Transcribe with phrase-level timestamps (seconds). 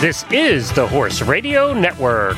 [0.00, 2.36] This is the Horse Radio Network.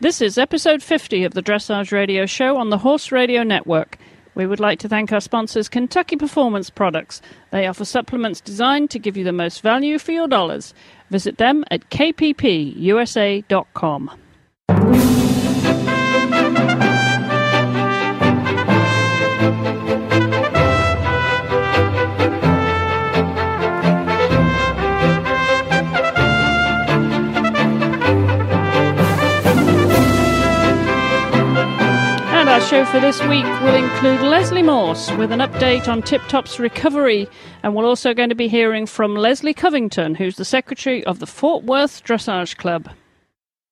[0.00, 3.98] This is episode 50 of the Dressage Radio Show on the Horse Radio Network.
[4.34, 7.22] We would like to thank our sponsors, Kentucky Performance Products.
[7.52, 10.74] They offer supplements designed to give you the most value for your dollars.
[11.10, 12.70] Visit them at kppusa.com.
[32.72, 37.28] show for this week will include Leslie Morse with an update on Tip Top's recovery.
[37.62, 41.26] And we're also going to be hearing from Leslee Covington, who's the secretary of the
[41.26, 42.88] Fort Worth Dressage Club.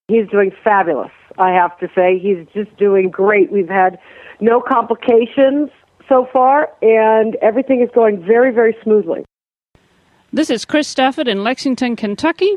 [0.09, 2.19] He's doing fabulous, I have to say.
[2.19, 3.51] He's just doing great.
[3.51, 3.99] We've had
[4.39, 5.71] no complications
[6.07, 9.24] so far, and everything is going very, very smoothly.
[10.30, 12.55] This is Chris Stafford in Lexington, Kentucky.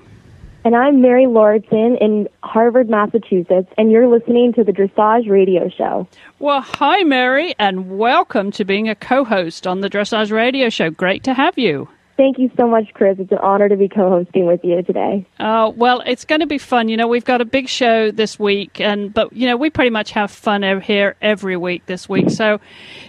[0.66, 6.08] And I'm Mary Lauritsen in Harvard, Massachusetts, and you're listening to the Dressage Radio Show.
[6.40, 10.90] Well, hi, Mary, and welcome to being a co host on the Dressage Radio Show.
[10.90, 11.90] Great to have you.
[12.16, 13.18] Thank you so much, Chris.
[13.18, 15.26] It's an honor to be co hosting with you today.
[15.40, 16.88] Uh, well, it's going to be fun.
[16.88, 19.90] You know, we've got a big show this week, and but you know, we pretty
[19.90, 22.30] much have fun here every week this week.
[22.30, 22.60] So,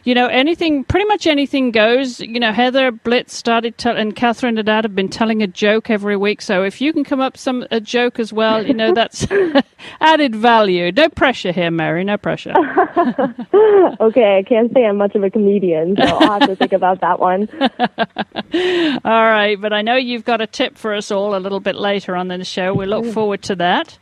[0.05, 2.19] you know, anything, pretty much anything goes.
[2.20, 6.16] You know, Heather Blitz started, tell and Catherine Haddad have been telling a joke every
[6.16, 6.41] week.
[6.41, 9.27] So if you can come up some a joke as well, you know, that's
[10.00, 10.91] added value.
[10.92, 12.05] No pressure here, Mary.
[12.05, 12.55] No pressure.
[14.00, 17.02] okay, I can't say I'm much of a comedian, so I'll have to think about
[17.02, 17.48] that one.
[19.05, 21.75] All right, but I know you've got a tip for us all a little bit
[21.75, 22.73] later on in the show.
[22.75, 23.98] We look forward to that.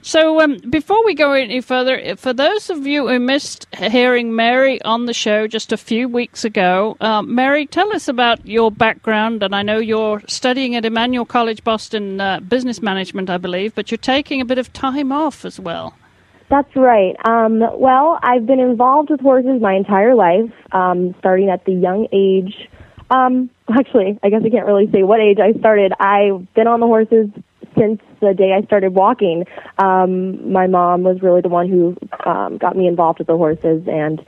[0.00, 4.80] So, um, before we go any further, for those of you who missed hearing Mary
[4.82, 9.42] on the show just a few weeks ago, um, Mary, tell us about your background.
[9.42, 13.90] And I know you're studying at Emmanuel College Boston uh, Business Management, I believe, but
[13.90, 15.94] you're taking a bit of time off as well.
[16.48, 17.14] That's right.
[17.26, 22.08] Um, well, I've been involved with horses my entire life, um, starting at the young
[22.12, 22.70] age.
[23.10, 25.92] Um, actually, I guess I can't really say what age I started.
[25.98, 27.28] I've been on the horses
[27.78, 29.44] since the day I started walking.
[29.78, 33.86] Um, my mom was really the one who um, got me involved with the horses,
[33.86, 34.20] and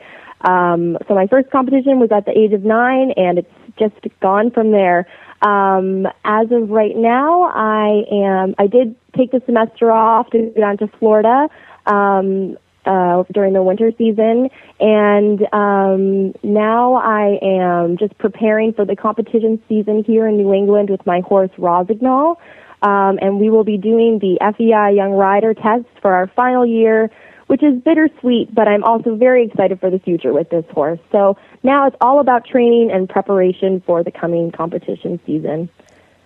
[0.42, 4.50] um, so my first competition was at the age of nine, and it's just gone
[4.50, 5.06] from there.
[5.42, 8.54] Um, as of right now, I am.
[8.58, 11.48] I did take the semester off to go down to Florida
[11.86, 14.48] um, uh, during the winter season,
[14.78, 20.90] and um, now I am just preparing for the competition season here in New England
[20.90, 22.36] with my horse Rosignol.
[22.82, 27.10] Um, and we will be doing the FEI Young Rider test for our final year,
[27.46, 31.00] which is bittersweet, but I'm also very excited for the future with this horse.
[31.12, 35.68] So now it's all about training and preparation for the coming competition season.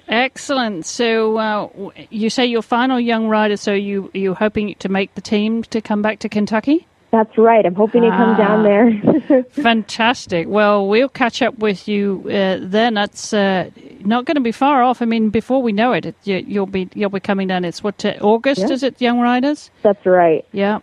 [0.09, 0.87] Excellent.
[0.87, 1.69] So uh,
[2.11, 3.57] you say your final young rider.
[3.57, 6.87] So you you hoping to make the team to come back to Kentucky?
[7.11, 7.65] That's right.
[7.65, 9.45] I'm hoping to come down there.
[9.51, 10.49] Fantastic.
[10.49, 12.95] Well, we'll catch up with you uh, then.
[12.95, 13.71] That's uh,
[14.01, 15.01] not going to be far off.
[15.01, 17.65] I mean, before we know it, it you, you'll be you'll be coming down.
[17.65, 18.71] It's what uh, August Yeah.
[18.71, 19.01] is it?
[19.01, 19.71] Young riders.
[19.83, 20.45] That's right.
[20.51, 20.81] Yeah.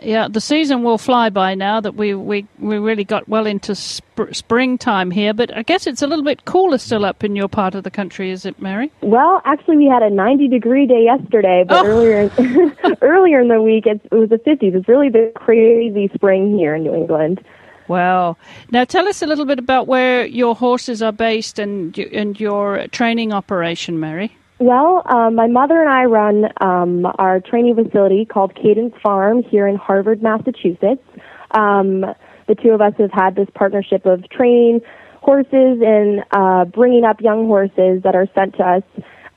[0.00, 3.74] Yeah, the season will fly by now that we we, we really got well into
[3.76, 7.46] sp- springtime here, but I guess it's a little bit cooler still up in your
[7.48, 8.90] part of the country, is it, Mary?
[9.02, 11.88] Well, actually, we had a 90 degree day yesterday, but Oh.
[11.88, 12.30] earlier
[13.02, 14.74] earlier in the week it, it was the 50s.
[14.74, 17.44] It's really been crazy spring here in New England.
[17.86, 18.36] Wow.
[18.70, 22.86] Now tell us a little bit about where your horses are based and and your
[22.88, 24.36] training operation, Mary.
[24.62, 29.66] Well, um, my mother and I run um, our training facility called Cadence Farm here
[29.66, 31.02] in Harvard, Massachusetts.
[31.50, 32.04] Um,
[32.46, 34.80] the two of us have had this partnership of training
[35.20, 38.82] horses and uh, bringing up young horses that are sent to us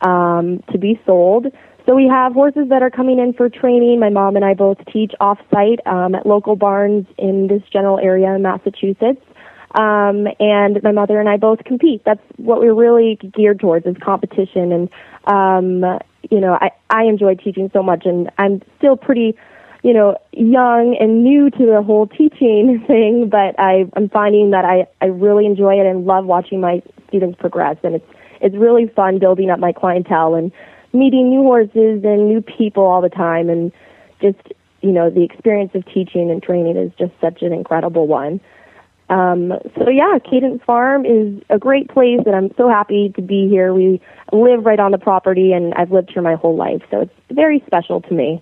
[0.01, 1.47] um, to be sold.
[1.87, 3.99] So we have horses that are coming in for training.
[3.99, 8.31] My mom and I both teach off-site um, at local barns in this general area
[8.35, 9.25] in Massachusetts.
[9.75, 12.01] Um, and my mother and I both compete.
[12.05, 14.71] That's what we're really geared towards is competition.
[14.71, 14.89] And,
[15.25, 15.99] um,
[16.31, 19.35] you know, I, I enjoy teaching so much and I'm still pretty,
[19.83, 24.63] you know, young and new to the whole teaching thing, but I, I'm finding that
[24.63, 27.75] I, I really enjoy it and love watching my students progress.
[27.83, 28.07] And it's,
[28.39, 30.53] it's really fun building up my clientele and
[30.93, 33.49] meeting new horses and new people all the time.
[33.49, 33.73] And
[34.21, 38.39] just, you know, the experience of teaching and training is just such an incredible one.
[39.09, 43.47] Um, so yeah, Cadence Farm is a great place, and I'm so happy to be
[43.47, 43.73] here.
[43.73, 47.13] We live right on the property, and I've lived here my whole life, so it's
[47.31, 48.41] very special to me.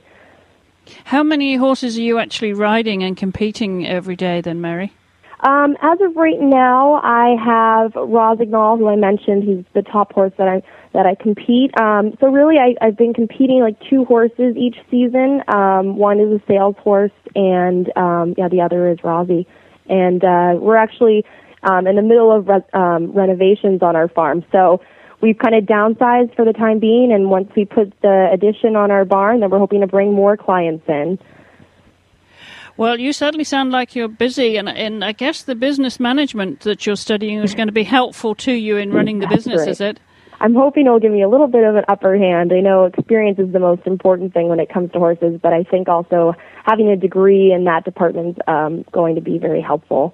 [1.05, 4.91] How many horses are you actually riding and competing every day then, Mary?
[5.41, 9.43] Um, as of right now, I have Rosignol, who I mentioned.
[9.43, 10.63] He's the top horse that I
[10.93, 11.77] that I compete.
[11.77, 15.43] Um, so really, I, I've been competing like two horses each season.
[15.53, 19.45] Um, one is a sales horse, and um, yeah, the other is Rosie.
[19.89, 21.25] And uh, we're actually
[21.63, 24.81] um, in the middle of re- um, renovations on our farm, so
[25.21, 27.11] we've kind of downsized for the time being.
[27.11, 30.35] And once we put the addition on our barn, then we're hoping to bring more
[30.35, 31.17] clients in.
[32.75, 36.85] Well, you certainly sound like you're busy, and, and I guess the business management that
[36.85, 39.69] you're studying is going to be helpful to you in running the business, right.
[39.69, 39.99] is it?
[40.43, 42.51] I'm hoping it'll give me a little bit of an upper hand.
[42.51, 45.63] I know experience is the most important thing when it comes to horses, but I
[45.63, 46.33] think also
[46.65, 50.13] having a degree in that department is um, going to be very helpful.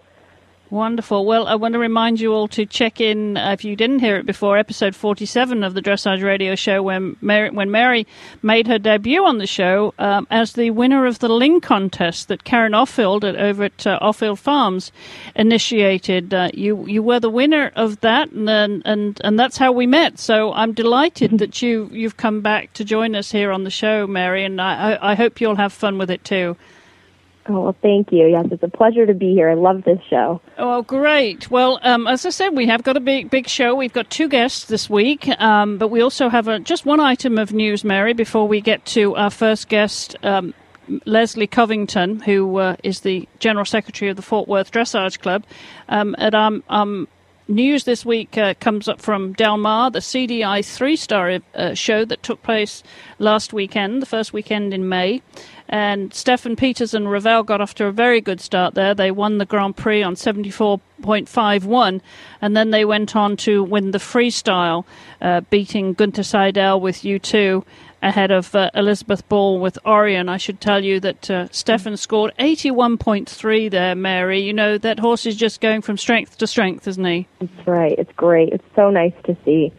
[0.71, 1.25] Wonderful.
[1.25, 4.17] Well, I want to remind you all to check in, uh, if you didn't hear
[4.17, 8.05] it before, episode 47 of the Dressage Radio Show when Mary, when Mary
[8.43, 12.43] made her debut on the show um, as the winner of the Ling contest that
[12.43, 14.91] Karen Offield at, over at uh, Offield Farms
[15.35, 16.35] initiated.
[16.35, 20.19] Uh, you you were the winner of that, and, and and that's how we met.
[20.19, 24.05] So I'm delighted that you you've come back to join us here on the show,
[24.05, 26.57] Mary, and I, I hope you'll have fun with it too.
[27.49, 28.27] Oh, well, thank you.
[28.27, 29.49] Yes, it's a pleasure to be here.
[29.49, 30.39] I love this show.
[30.59, 31.49] Oh, great.
[31.49, 33.73] Well, um, as I said, we have got a big, big show.
[33.73, 37.39] We've got two guests this week, um, but we also have a, just one item
[37.39, 40.53] of news, Mary, before we get to our first guest, um,
[41.07, 45.43] Leslee Covington, who uh, is the General Secretary of the Fort Worth Dressage Club.
[45.87, 47.07] Um, at our um,
[47.49, 52.05] news this week uh, comes up from Del Mar, the CDI three star uh, show
[52.05, 52.83] that took place
[53.17, 55.21] last weekend, the first weekend in May.
[55.67, 58.95] And Steffen Peters and Ravel got off to a very good start there.
[58.95, 62.01] They won the Grand Prix on 74.51,
[62.41, 64.85] and then they went on to win the freestyle,
[65.21, 67.63] uh, beating Gunter Seidel with U2
[68.01, 70.29] ahead of uh, Elizabeth Ball with Orion.
[70.29, 74.39] I should tell you that uh, Steffen scored 81.3 there, Mary.
[74.41, 77.27] You know, that horse is just going from strength to strength, isn't he?
[77.39, 77.95] That's right.
[77.97, 78.53] It's great.
[78.53, 79.73] It's so nice to see.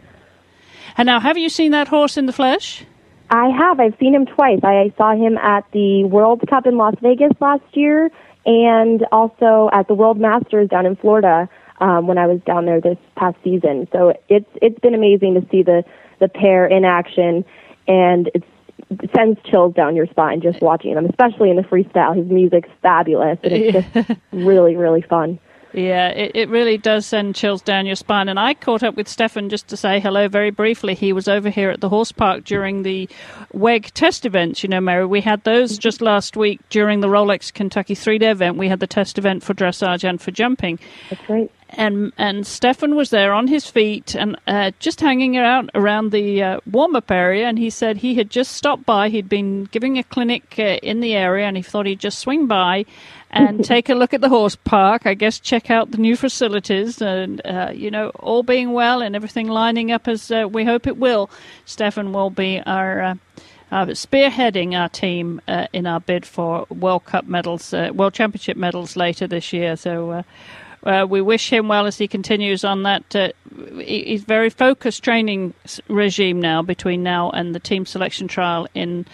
[0.97, 2.83] And now, have you seen that horse in the flesh?
[3.29, 3.79] I have.
[3.79, 4.59] I've seen him twice.
[4.63, 8.11] I saw him at the World Cup in Las Vegas last year
[8.45, 11.47] and also at the World Masters down in Florida
[11.79, 13.87] um, when I was down there this past season.
[13.91, 15.83] So it's it's been amazing to see the
[16.19, 17.45] the pair in action
[17.87, 18.43] and it
[19.15, 22.15] sends chills down your spine just watching them, especially in the freestyle.
[22.15, 25.39] His music's fabulous and it's just really, really fun.
[25.73, 28.29] Yeah, it, it really does send chills down your spine.
[28.29, 30.95] And I caught up with Steffen just to say hello very briefly.
[30.95, 33.09] He was over here at the horse park during the
[33.53, 34.63] WEG test events.
[34.63, 38.31] You know, Mary, we had those just last week during the Rolex Kentucky three day
[38.31, 38.57] event.
[38.57, 40.79] We had the test event for dressage and for jumping.
[41.09, 45.69] That's right and and Steffen was there on his feet and uh, just hanging out
[45.73, 47.47] around the uh, warm up area.
[47.47, 49.09] And he said he had just stopped by.
[49.09, 52.47] He'd been giving a clinic uh, in the area, and he thought he'd just swing
[52.47, 52.85] by
[53.31, 55.05] and take a look at the horse park.
[55.05, 59.15] I guess check out the new facilities, and uh, you know, all being well and
[59.15, 61.29] everything lining up as uh, we hope it will.
[61.65, 63.01] Steffen will be our.
[63.01, 63.15] Uh,
[63.91, 68.97] spearheading our team uh, in our bid for World Cup medals, uh, World Championship medals
[68.97, 69.77] later this year.
[69.77, 70.25] So
[70.83, 73.33] uh, we wish him well as he continues on that.
[73.77, 75.53] He's very focused training
[75.87, 79.05] regime now between now and the team selection trial in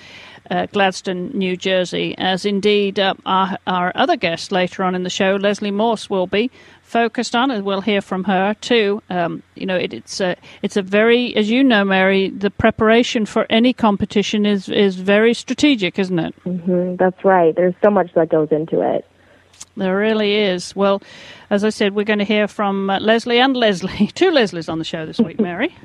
[0.49, 2.15] uh, Gladstone, New Jersey.
[2.17, 6.27] As indeed uh, our, our other guest later on in the show, Leslie Morse, will
[6.27, 9.01] be focused on, and we'll hear from her too.
[9.09, 13.25] Um, you know, it, it's a it's a very, as you know, Mary, the preparation
[13.25, 16.35] for any competition is is very strategic, isn't it?
[16.45, 17.55] Mm-hmm, that's right.
[17.55, 19.05] There's so much that goes into it.
[19.75, 20.75] There really is.
[20.75, 21.01] Well,
[21.49, 24.79] as I said, we're going to hear from uh, Leslie and Leslie, two Leslies on
[24.79, 25.75] the show this week, Mary.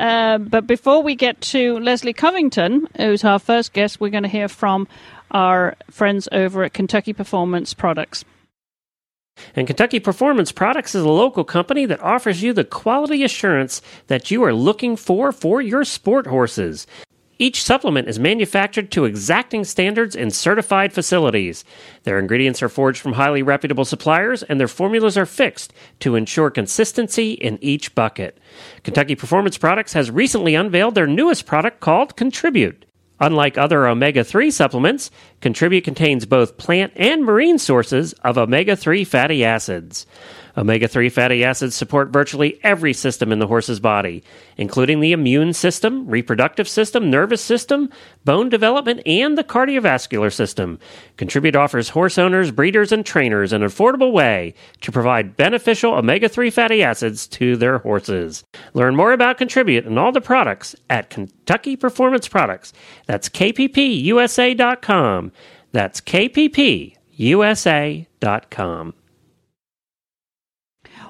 [0.00, 4.30] Uh, but before we get to Leslee Covington, who's our first guest, we're going to
[4.30, 4.88] hear from
[5.30, 8.24] our friends over at Kentucky Performance Products.
[9.54, 14.30] And Kentucky Performance Products is a local company that offers you the quality assurance that
[14.30, 16.86] you are looking for for your sport horses.
[17.40, 21.64] Each supplement is manufactured to exacting standards in certified facilities.
[22.02, 26.50] Their ingredients are forged from highly reputable suppliers, and their formulas are fixed to ensure
[26.50, 28.36] consistency in each bucket.
[28.84, 32.84] Kentucky Performance Products has recently unveiled their newest product called Contribute.
[33.20, 39.02] Unlike other omega 3 supplements, Contribute contains both plant and marine sources of omega 3
[39.04, 40.06] fatty acids.
[40.60, 44.22] Omega 3 fatty acids support virtually every system in the horse's body,
[44.58, 47.88] including the immune system, reproductive system, nervous system,
[48.26, 50.78] bone development, and the cardiovascular system.
[51.16, 54.52] Contribute offers horse owners, breeders, and trainers an affordable way
[54.82, 58.44] to provide beneficial omega 3 fatty acids to their horses.
[58.74, 62.74] Learn more about Contribute and all the products at Kentucky Performance Products.
[63.06, 65.32] That's kppusa.com.
[65.72, 66.94] That's kppusa.com.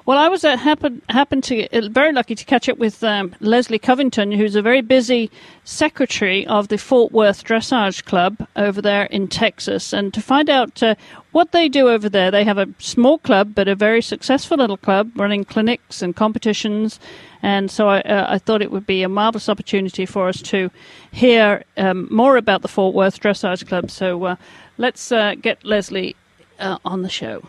[0.03, 3.35] Well, I was uh, happen happened to uh, very lucky to catch up with um,
[3.39, 5.29] Leslee Covington, who's a very busy
[5.63, 10.81] secretary of the Fort Worth Dressage Club over there in Texas, and to find out
[10.81, 10.95] uh,
[11.33, 12.31] what they do over there.
[12.31, 16.99] They have a small club, but a very successful little club, running clinics and competitions.
[17.43, 20.71] And so I, uh, I thought it would be a marvelous opportunity for us to
[21.11, 23.91] hear um, more about the Fort Worth Dressage Club.
[23.91, 24.35] So uh,
[24.79, 26.15] let's uh, get Leslie
[26.59, 27.43] on the show.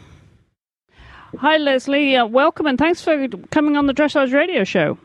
[1.38, 2.14] Hi, Leslie.
[2.14, 4.98] Uh, welcome and thanks for coming on the Dressage Radio Show.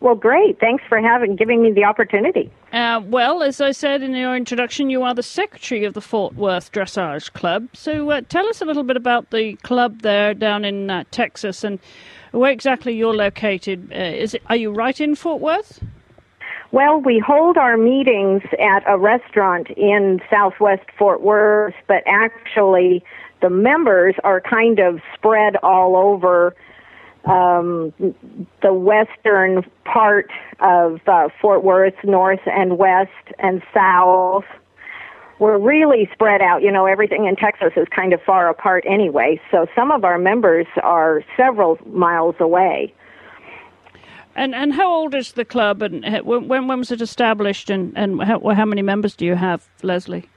[0.00, 0.60] Well, great.
[0.60, 2.52] Thanks for having giving me the opportunity.
[2.72, 6.34] Uh, well, as I said in your introduction, you are the secretary of the Fort
[6.34, 7.68] Worth Dressage Club.
[7.72, 11.64] So, uh, tell us a little bit about the club there down in uh, Texas
[11.64, 11.78] and
[12.30, 13.90] where exactly you're located.
[13.92, 15.82] Uh, is it, are you right in Fort Worth?
[16.70, 23.04] Well, we hold our meetings at a restaurant in Southwest Fort Worth, but actually
[23.44, 26.56] the members are kind of spread all over
[27.26, 27.92] um,
[28.62, 34.46] the western part of uh, Fort Worth, north and west and south.
[35.38, 36.62] We're really spread out.
[36.62, 39.38] You know, everything in Texas is kind of far apart anyway.
[39.50, 42.94] So some of our members are several miles away.
[44.34, 45.82] And and how old is the club?
[45.82, 47.68] And when when was it established?
[47.68, 50.30] And and how, how many members do you have, Leslie?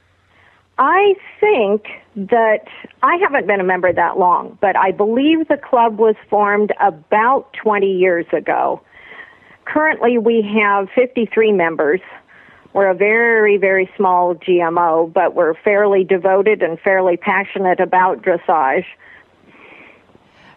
[0.79, 2.67] I think that
[3.01, 7.51] I haven't been a member that long, but I believe the club was formed about
[7.53, 8.81] 20 years ago.
[9.65, 11.99] Currently, we have 53 members.
[12.73, 18.85] We're a very, very small GMO, but we're fairly devoted and fairly passionate about dressage.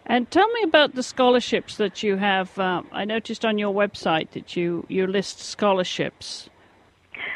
[0.05, 2.59] And tell me about the scholarships that you have.
[2.59, 6.50] Uh, I noticed on your website that you, you list scholarships.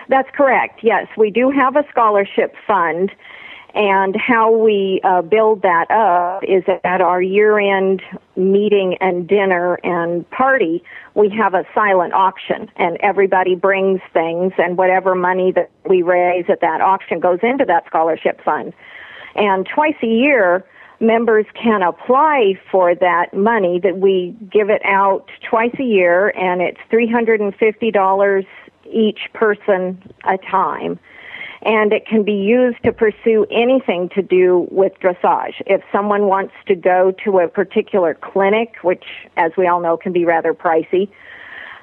[0.09, 0.79] That's correct.
[0.83, 3.11] Yes, we do have a scholarship fund.
[3.73, 8.01] And how we uh, build that up is at our year end
[8.37, 10.81] meeting and dinner and party,
[11.13, 16.45] we have a silent auction and everybody brings things and whatever money that we raise
[16.47, 18.73] at that auction goes into that scholarship fund.
[19.35, 20.63] And twice a year,
[21.01, 26.61] members can apply for that money that we give it out twice a year and
[26.61, 28.45] it's $350
[28.91, 30.99] each person a time.
[31.61, 35.61] And it can be used to pursue anything to do with dressage.
[35.65, 40.13] If someone wants to go to a particular clinic, which, as we all know, can
[40.13, 41.09] be rather pricey,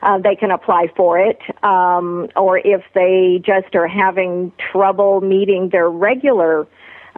[0.03, 1.41] uh, they can apply for it.
[1.65, 6.67] Um, or if they just are having trouble meeting their regular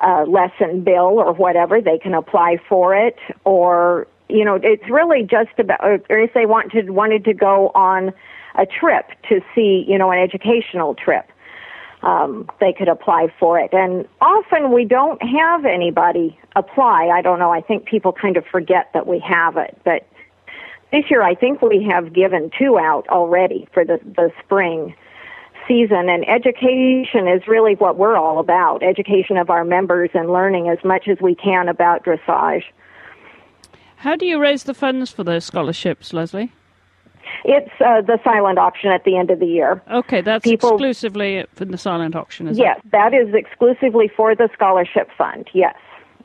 [0.02, 3.18] uh, lesson bill or whatever, they can apply for it.
[3.44, 7.70] Or you know, it's really just about, or if they want to wanted to go
[7.74, 8.12] on
[8.54, 11.30] a trip to see, you know, an educational trip.
[12.02, 13.72] Um, they could apply for it.
[13.72, 17.08] And often we don't have anybody apply.
[17.08, 17.50] I don't know.
[17.50, 19.80] I think people kind of forget that we have it.
[19.84, 20.06] But
[20.92, 24.94] this year, I think we have given two out already for the, the spring
[25.66, 26.10] season.
[26.10, 30.78] And education is really what we're all about education of our members and learning as
[30.84, 32.64] much as we can about dressage.
[33.96, 36.52] How do you raise the funds for those scholarships, Leslie?
[37.44, 39.82] It's uh, the silent auction at the end of the year.
[39.90, 42.62] Okay, that's People, exclusively for the silent auction, is it?
[42.62, 42.90] yes, it?
[42.92, 45.48] that is exclusively for the scholarship fund.
[45.52, 45.76] Yes.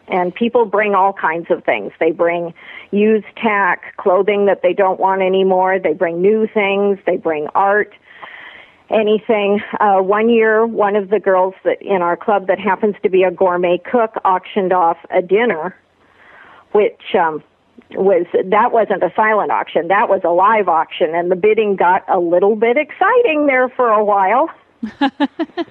[0.08, 1.92] And people bring all kinds of things.
[2.00, 2.54] They bring
[2.92, 5.78] used tack, clothing that they don't want anymore.
[5.78, 6.98] They bring new things.
[7.06, 7.94] They bring art,
[8.90, 9.62] anything.
[9.80, 13.22] Uh, one year, one of the girls that in our club that happens to be
[13.22, 15.76] a gourmet cook auctioned off a dinner,
[16.72, 17.44] which um,
[17.92, 19.88] was that wasn't a silent auction.
[19.88, 21.16] That was a live auction.
[21.16, 24.50] And the bidding got a little bit exciting there for a while.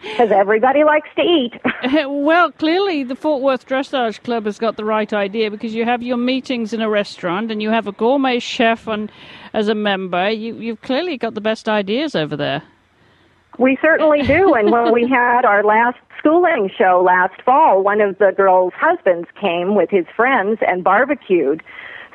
[0.03, 1.55] Because everybody likes to eat.
[2.09, 6.03] Well clearly the fort worth dressage club has got the right idea because you have
[6.03, 9.11] your meetings in a restaurant and you have a gourmet chef and
[9.55, 10.29] as a member.
[10.29, 12.63] You, you've clearly got the best ideas over there.
[13.59, 14.55] We certainly do.
[14.55, 19.29] And when we had our last schooling show last fall one of the girls husbands
[19.41, 21.63] came with his friends and barbecued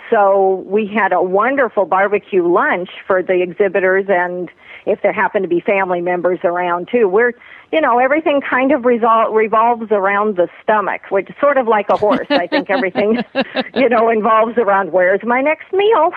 [0.09, 4.49] so we had a wonderful barbecue lunch for the exhibitors and
[4.85, 7.07] if there happen to be family members around too.
[7.07, 7.33] We're,
[7.71, 11.89] you know, everything kind of resol- revolves around the stomach, which is sort of like
[11.89, 12.27] a horse.
[12.29, 13.23] I think everything,
[13.75, 16.11] you know, involves around where's my next meal.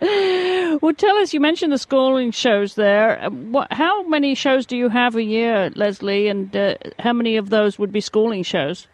[0.82, 1.32] well, tell us.
[1.32, 3.28] You mentioned the schooling shows there.
[3.30, 6.28] What, how many shows do you have a year, Leslie?
[6.28, 8.88] And uh, how many of those would be schooling shows?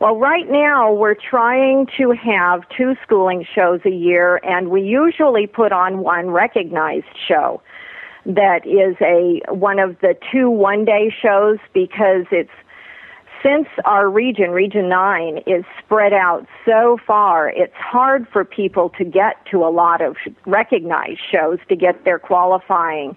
[0.00, 5.48] Well, right now we're trying to have two schooling shows a year, and we usually
[5.48, 7.60] put on one recognized show
[8.24, 12.50] that is a one of the two one day shows because it's
[13.42, 19.04] since our region, Region 9, is spread out so far, it's hard for people to
[19.04, 23.16] get to a lot of recognized shows to get their qualifying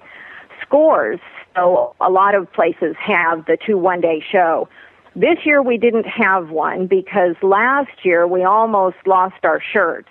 [0.62, 1.20] scores.
[1.56, 4.70] So a lot of places have the two one day show.
[5.16, 10.08] This year we didn't have one because last year we almost lost our shirt.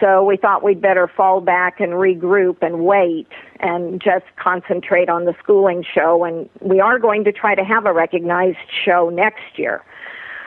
[0.00, 3.28] So we thought we'd better fall back and regroup and wait
[3.60, 6.24] and just concentrate on the schooling show.
[6.24, 9.82] And we are going to try to have a recognized show next year.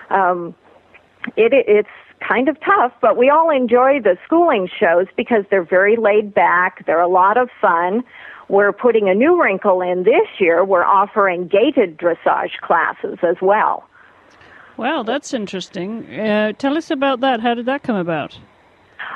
[0.10, 0.56] Um,
[1.38, 1.90] it, it's
[2.20, 6.86] kind of tough, but we all enjoy the schooling shows because they're very laid back.
[6.86, 8.04] They're a lot of fun.
[8.48, 10.64] We're putting a new wrinkle in this year.
[10.64, 13.88] We're offering gaited dressage classes as well.
[14.78, 16.06] Wow, that's interesting.
[16.20, 17.40] Uh, tell us about that.
[17.40, 18.38] How did that come about?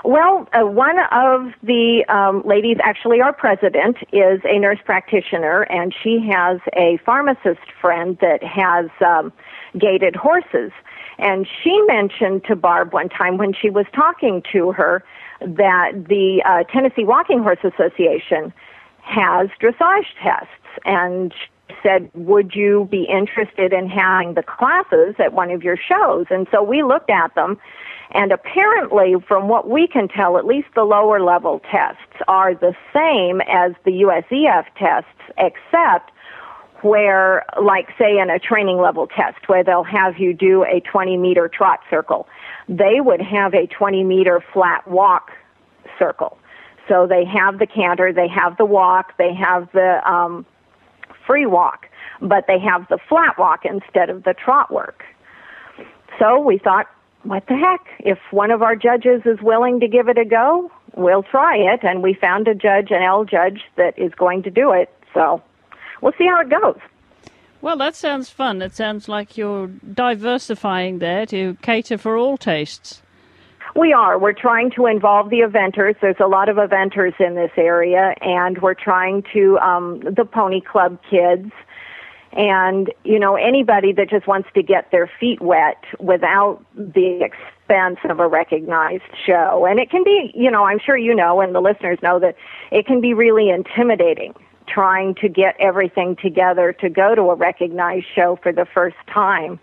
[0.06, 5.94] Well, uh, one of the um, ladies, actually our president, is a nurse practitioner, and
[5.94, 9.34] she has a pharmacist friend that has um,
[9.78, 10.72] gaited horses.
[11.18, 15.04] And she mentioned to Barb one time when she was talking to her
[15.42, 18.54] that the uh, Tennessee Walking Horse Association
[19.10, 20.54] has dressage tests.
[20.86, 21.34] And
[21.84, 26.25] said, Would you be interested in having the classes at one of your shows?
[26.30, 27.60] And so we looked at them
[28.12, 32.75] and apparently, from what we can tell, at least the lower level tests are the
[32.94, 36.12] same as the USEF tests, except
[36.82, 41.18] where, like, say, in a training level test, where they'll have you do a 20
[41.18, 42.28] meter trot circle,
[42.68, 45.32] they would have a 20 meter flat walk
[46.00, 46.38] circle.
[46.89, 50.46] So they have the canter, they have the walk, they have the um,
[51.25, 51.86] free walk,
[52.19, 55.03] but they have the flat walk instead of the trot work.
[56.17, 56.88] So we thought,
[57.24, 57.86] what the heck?
[58.00, 61.81] If one of our judges is willing to give it a go, we'll try it.
[61.84, 64.89] And we found a judge, an L judge, that is going to do it.
[65.13, 65.41] So
[66.01, 66.79] we'll see how it goes.
[67.62, 68.62] Well, that sounds fun.
[68.62, 73.01] It sounds like you're diversifying there to cater for all tastes.
[73.80, 74.20] We are.
[74.20, 75.96] We're trying to involve the eventers.
[76.02, 80.60] There's a lot of eventers in this area, and we're trying to, um, the Pony
[80.60, 81.50] Club kids,
[82.34, 88.00] and, you know, anybody that just wants to get their feet wet without the expense
[88.04, 89.65] of a recognized show.
[89.65, 92.36] And it can be, you know, I'm sure you know and the listeners know that
[92.72, 94.34] it can be really intimidating
[94.68, 99.60] trying to get everything together to go to a recognized show for the first time.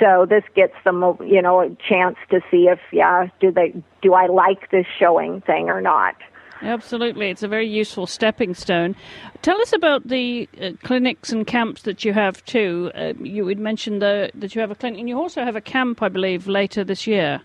[0.00, 4.14] So this gets them, you know, a chance to see if, yeah, do they, do
[4.14, 6.16] I like this showing thing or not?
[6.62, 8.96] Absolutely, it's a very useful stepping stone.
[9.42, 12.90] Tell us about the uh, clinics and camps that you have too.
[12.94, 15.60] Uh, you had mentioned the, that you have a clinic, and you also have a
[15.60, 17.42] camp, I believe, later this year.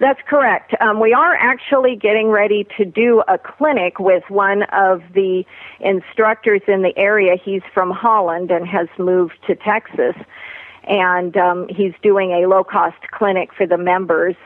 [0.00, 0.74] That's correct.
[0.80, 5.44] Um, we are actually getting ready to do a clinic with one of the
[5.80, 7.36] instructors in the area.
[7.42, 10.14] He's from Holland and has moved to Texas,
[10.86, 14.36] and um, he's doing a low cost clinic for the members.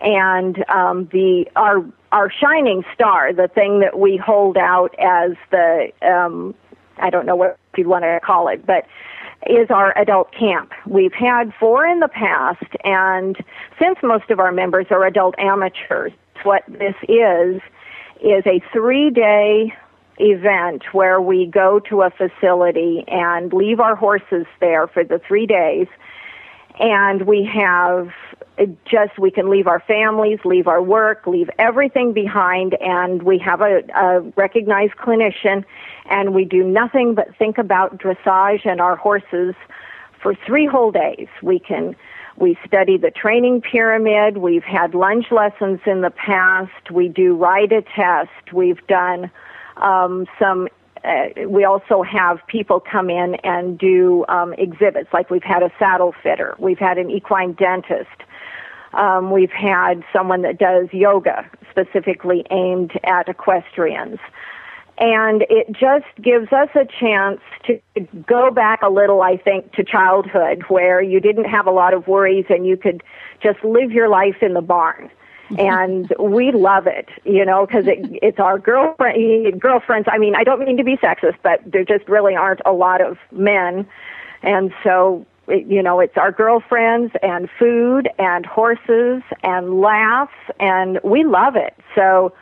[0.00, 5.90] And um, the our our shining star, the thing that we hold out as the
[6.02, 6.54] um,
[6.98, 8.86] I don't know what you'd want to call it, but
[9.46, 10.72] is our adult camp.
[10.86, 13.36] We've had four in the past, and
[13.78, 16.12] since most of our members are adult amateurs,
[16.44, 17.60] what this is
[18.20, 19.74] is a three day
[20.18, 25.46] event where we go to a facility and leave our horses there for the three
[25.46, 25.86] days
[26.78, 28.10] and we have
[28.84, 33.60] just we can leave our families, leave our work, leave everything behind, and we have
[33.60, 35.64] a, a recognized clinician,
[36.08, 39.54] and we do nothing but think about dressage and our horses
[40.22, 41.28] for three whole days.
[41.42, 41.96] We can
[42.36, 44.38] we study the training pyramid.
[44.38, 46.90] We've had lunge lessons in the past.
[46.90, 48.52] We do ride a test.
[48.52, 49.30] We've done
[49.76, 50.68] um, some
[51.04, 55.70] uh, we also have people come in and do um, exhibits, like we've had a
[55.78, 58.22] saddle fitter, we've had an equine dentist,
[58.94, 64.18] um, we've had someone that does yoga specifically aimed at equestrians.
[64.96, 67.80] And it just gives us a chance to
[68.26, 72.06] go back a little, I think, to childhood where you didn't have a lot of
[72.06, 73.02] worries and you could
[73.42, 75.10] just live your life in the barn
[75.58, 80.08] and we love it, you know, because it, it's our girlfriend, girlfriends.
[80.10, 83.00] I mean, I don't mean to be sexist, but there just really aren't a lot
[83.00, 83.86] of men,
[84.42, 91.00] and so it, you know, it's our girlfriends and food and horses and laughs, and
[91.04, 91.74] we love it.
[91.94, 92.32] So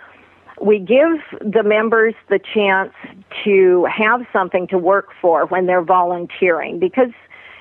[0.60, 2.92] we give the members the chance
[3.44, 7.10] to have something to work for when they're volunteering because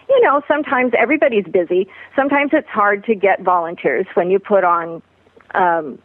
[0.10, 5.02] you know sometimes everybody's busy sometimes it's hard to get volunteers when you put on
[5.54, 6.00] um,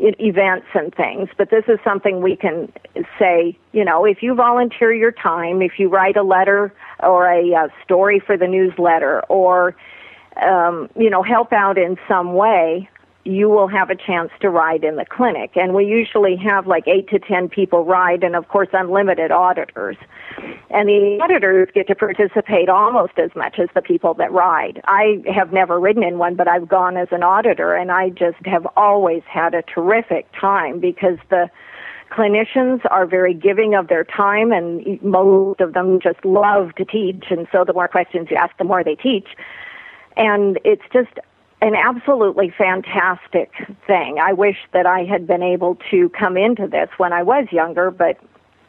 [0.00, 2.72] events and things, but this is something we can
[3.18, 7.52] say, you know, if you volunteer your time, if you write a letter or a,
[7.52, 9.74] a story for the newsletter or,
[10.42, 12.88] um, you know, help out in some way,
[13.24, 15.56] you will have a chance to ride in the clinic.
[15.56, 19.96] And we usually have like eight to ten people ride, and of course, unlimited auditors.
[20.70, 24.80] And the auditors get to participate almost as much as the people that ride.
[24.84, 28.38] I have never ridden in one, but I've gone as an auditor, and I just
[28.46, 31.50] have always had a terrific time because the
[32.10, 37.26] clinicians are very giving of their time and most of them just love to teach
[37.28, 39.28] and so the more questions you ask the more they teach
[40.16, 41.10] and it's just
[41.60, 43.50] an absolutely fantastic
[43.86, 44.18] thing.
[44.20, 47.90] I wish that I had been able to come into this when I was younger,
[47.90, 48.18] but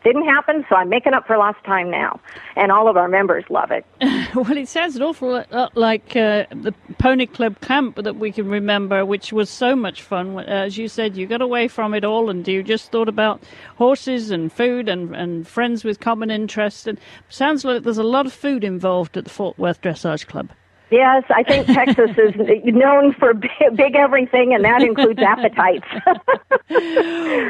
[0.03, 2.19] didn't happen, so I'm making up for lost time now.
[2.55, 3.85] And all of our members love it.
[4.35, 8.47] well, it sounds an awful lot like uh, the Pony Club camp that we can
[8.47, 10.39] remember, which was so much fun.
[10.39, 13.43] As you said, you got away from it all and you just thought about
[13.75, 16.87] horses and food and, and friends with common interests.
[16.87, 20.49] And sounds like there's a lot of food involved at the Fort Worth Dressage Club.
[20.91, 22.33] Yes, I think Texas is
[22.65, 25.87] known for big everything, and that includes appetites.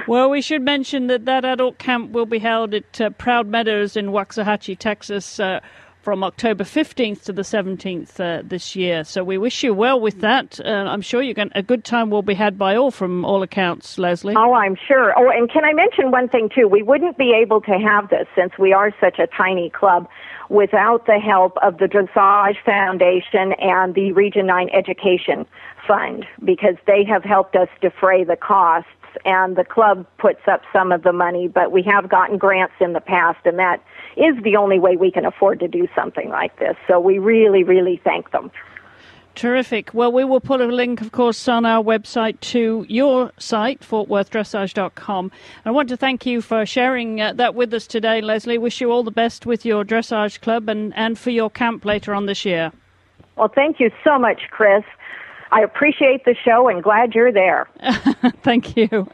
[0.08, 3.96] well, we should mention that that adult camp will be held at uh, Proud Meadows
[3.96, 5.40] in Waxahachie, Texas.
[5.40, 5.60] Uh,
[6.02, 9.04] from October 15th to the 17th uh, this year.
[9.04, 10.60] So we wish you well with that.
[10.64, 13.44] Uh, I'm sure you're going, a good time will be had by all from all
[13.44, 14.34] accounts, Leslie.
[14.38, 15.14] Oh, I'm sure.
[15.18, 16.68] Oh, and can I mention one thing too?
[16.68, 20.08] We wouldn't be able to have this since we are such a tiny club
[20.50, 25.46] without the help of the Dressage Foundation and the Region 9 Education
[25.88, 28.90] Fund because they have helped us defray the costs
[29.26, 32.94] and the club puts up some of the money, but we have gotten grants in
[32.94, 33.84] the past and that
[34.18, 36.76] is the only way we can afford to do something like this.
[36.88, 38.52] So we really, really thank them.
[39.40, 39.94] Terrific.
[39.94, 45.32] Well, we will put a link, of course, on our website to your site, fortworthdressage.com.
[45.64, 48.58] I want to thank you for sharing uh, that with us today, Leslie.
[48.58, 52.14] Wish you all the best with your dressage club and, and for your camp later
[52.14, 52.74] on this year.
[53.38, 54.84] Well, thank you so much, Chris.
[55.54, 57.70] I appreciate the show and glad you're there.
[58.44, 59.10] thank you.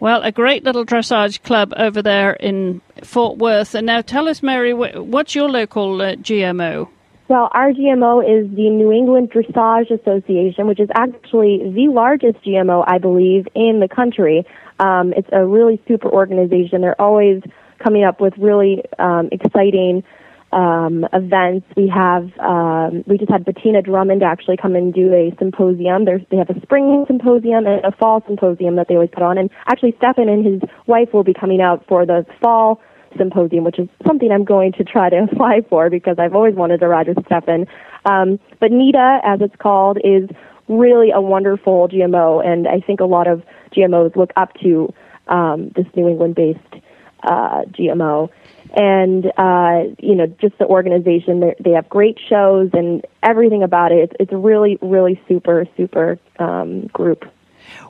[0.00, 3.72] Well, a great little dressage club over there in Fort Worth.
[3.72, 6.88] And now tell us, Mary, what's your local uh, GMO?
[7.26, 12.84] Well, our GMO is the New England Dressage Association, which is actually the largest GMO,
[12.86, 14.44] I believe, in the country.
[14.78, 16.82] Um, it's a really super organization.
[16.82, 17.42] They're always
[17.78, 20.04] coming up with really um, exciting
[20.52, 21.66] um, events.
[21.78, 26.04] We have um, we just had Bettina Drummond actually come and do a symposium.
[26.04, 29.38] There's, they have a spring symposium and a fall symposium that they always put on.
[29.38, 32.82] And actually, Steffen and his wife will be coming out for the fall
[33.16, 36.80] symposium, which is something I'm going to try to apply for because I've always wanted
[36.80, 37.66] to ride with Steffen.
[38.04, 40.28] Um, but NEDA, as it's called, is
[40.68, 44.92] really a wonderful GMO, and I think a lot of GMOs look up to
[45.28, 46.82] um, this New England-based
[47.22, 48.30] uh, GMO.
[48.76, 54.10] And uh, you know, just the organization, they have great shows and everything about it.
[54.10, 57.24] It's, it's a really, really super, super um, group.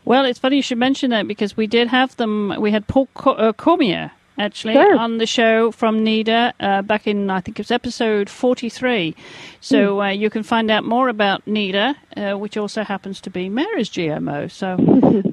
[0.04, 2.54] Well, it's funny you should mention that because we did have them.
[2.60, 4.96] We had Paul Co- uh, Cormier actually sure.
[4.96, 9.14] on the show from NEDA uh, back in I think it was episode 43.
[9.60, 10.06] So mm.
[10.06, 13.88] uh, you can find out more about NEDA, uh, which also happens to be Mary's
[13.88, 14.50] GMO.
[14.50, 14.76] So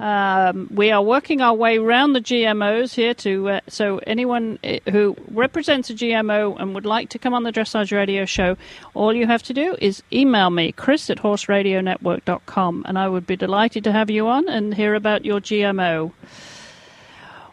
[0.00, 4.78] um, we are working our way around the GMOs here to uh, so anyone uh,
[4.90, 8.56] who represents a GMO and would like to come on the Dressage Radio show,
[8.94, 13.36] all you have to do is email me, Chris at horseradionetwork.com, and I would be
[13.36, 16.12] delighted to have you on and hear about your GMO.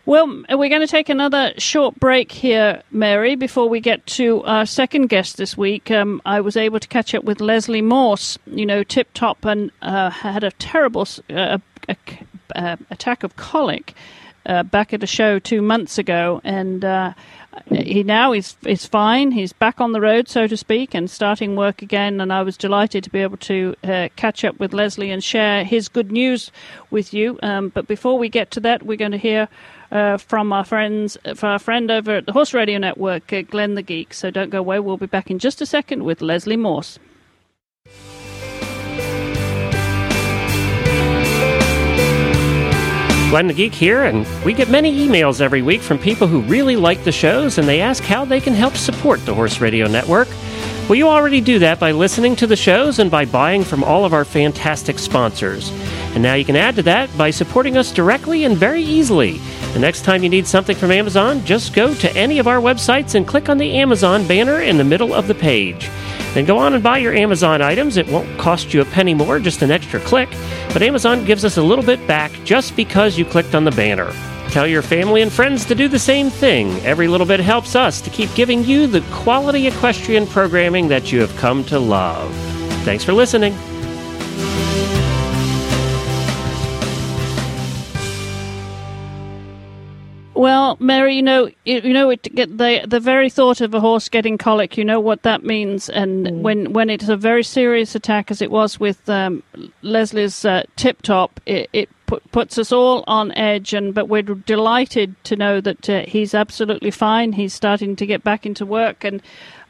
[0.06, 4.66] Well, we're going to take another short break here, Mary, before we get to our
[4.66, 5.92] second guest this week.
[5.92, 9.72] Um, I was able to catch up with Leslie Morse, you know, tip top, and
[9.82, 11.60] uh, had a terrible uh,
[12.56, 13.94] uh, attack of colic
[14.46, 17.14] uh, back at a show two months ago, and uh,
[17.70, 19.32] he now is is fine.
[19.32, 22.22] He's back on the road, so to speak, and starting work again.
[22.22, 25.64] And I was delighted to be able to uh, catch up with Leslie and share
[25.64, 26.52] his good news
[26.90, 27.38] with you.
[27.44, 29.50] Um, but before we get to that, we're going to hear
[29.92, 33.76] uh, from our friends, from our friend over at the Horse Radio Network, uh, Glenn
[33.76, 34.14] the Geek.
[34.14, 34.80] So don't go away.
[34.80, 37.00] We'll be back in just a second with Leslie Morse.
[43.30, 46.76] Glenn the Geek here, and we get many emails every week from people who really
[46.76, 50.28] like the shows and they ask how they can help support the Horse Radio Network.
[50.90, 54.04] Well, you already do that by listening to the shows and by buying from all
[54.04, 55.72] of our fantastic sponsors.
[56.14, 59.40] And now you can add to that by supporting us directly and very easily.
[59.74, 63.16] The next time you need something from Amazon, just go to any of our websites
[63.16, 65.90] and click on the Amazon banner in the middle of the page.
[66.34, 67.98] Then go on and buy your Amazon items.
[67.98, 70.30] It won't cost you a penny more, just an extra click.
[70.74, 74.12] But Amazon gives us a little bit back just because you clicked on the banner.
[74.50, 76.72] Tell your family and friends to do the same thing.
[76.84, 81.20] Every little bit helps us to keep giving you the quality equestrian programming that you
[81.22, 82.34] have come to love.
[82.84, 83.54] Thanks for listening.
[90.40, 93.82] Well, Mary, you know, you, you know, it, get the the very thought of a
[93.82, 96.42] horse getting colic, you know what that means, and mm.
[96.42, 99.44] when when it's a very serious attack, as it was with um,
[99.82, 103.74] Leslie's uh, tip top, it, it put, puts us all on edge.
[103.74, 107.34] And but we're delighted to know that uh, he's absolutely fine.
[107.34, 109.22] He's starting to get back into work, and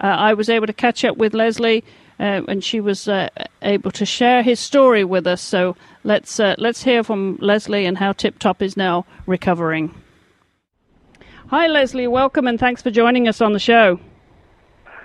[0.02, 1.84] uh, I was able to catch up with Leslie.
[2.20, 3.30] Uh, and she was uh,
[3.64, 5.42] able to share his story with us.
[5.42, 9.96] So let's uh, let's hear from Leslie and how Tip Top is now recovering.
[11.50, 12.06] Hi, Leslie.
[12.06, 14.00] Welcome and thanks for joining us on the show.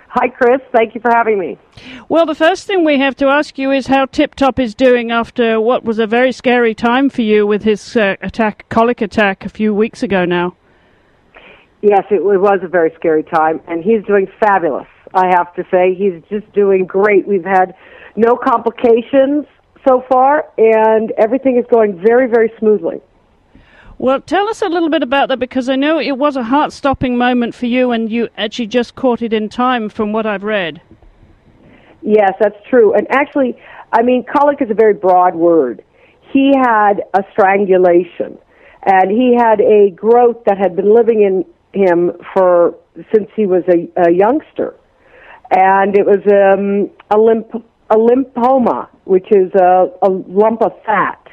[0.09, 0.61] Hi, Chris.
[0.71, 1.57] Thank you for having me.
[2.07, 5.09] Well, the first thing we have to ask you is how Tip Top is doing
[5.09, 9.43] after what was a very scary time for you with his uh, attack, colic attack,
[9.43, 10.55] a few weeks ago now.
[11.81, 14.87] Yes, it, it was a very scary time, and he's doing fabulous.
[15.15, 17.27] I have to say, he's just doing great.
[17.27, 17.73] We've had
[18.15, 19.47] no complications
[19.83, 23.01] so far, and everything is going very, very smoothly.
[23.97, 26.73] Well, tell us a little bit about that because I know it was a heart
[26.73, 30.43] stopping moment for you and you actually just caught it in time from what I've
[30.43, 30.81] read.
[32.01, 32.93] Yes, that's true.
[32.93, 33.57] And actually,
[33.93, 35.83] I mean, colic is a very broad word.
[36.33, 38.37] He had a strangulation
[38.83, 41.45] and he had a growth that had been living in
[41.79, 42.75] him for
[43.13, 44.75] since he was a, a youngster.
[45.51, 47.47] And it was um, a, lymph,
[47.89, 51.25] a lymphoma, which is a, a lump of fat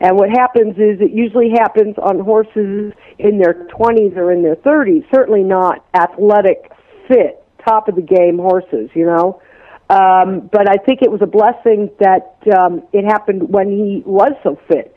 [0.00, 4.56] and what happens is it usually happens on horses in their 20s or in their
[4.56, 6.72] 30s, certainly not athletic,
[7.06, 9.42] fit, top of the game horses, you know.
[9.90, 14.32] Um, but I think it was a blessing that um, it happened when he was
[14.42, 14.96] so fit.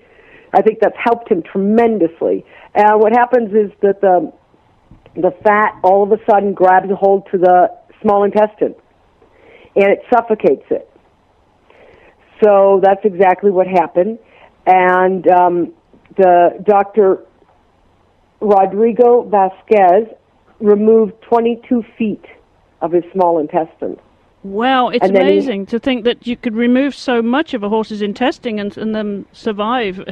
[0.54, 2.46] I think that's helped him tremendously.
[2.74, 4.32] And what happens is that the
[5.16, 7.68] the fat all of a sudden grabs a hold to the
[8.02, 8.74] small intestine,
[9.76, 10.89] and it suffocates it.
[12.44, 14.20] So that's exactly what happened
[14.65, 15.73] and um,
[16.17, 17.26] the Dr.
[18.39, 20.08] Rodrigo Vasquez
[20.60, 22.26] removed 22 feet
[22.82, 23.97] of his small intestine.
[24.43, 28.02] Wow, it's amazing he, to think that you could remove so much of a horse's
[28.02, 29.95] intestine and, and then survive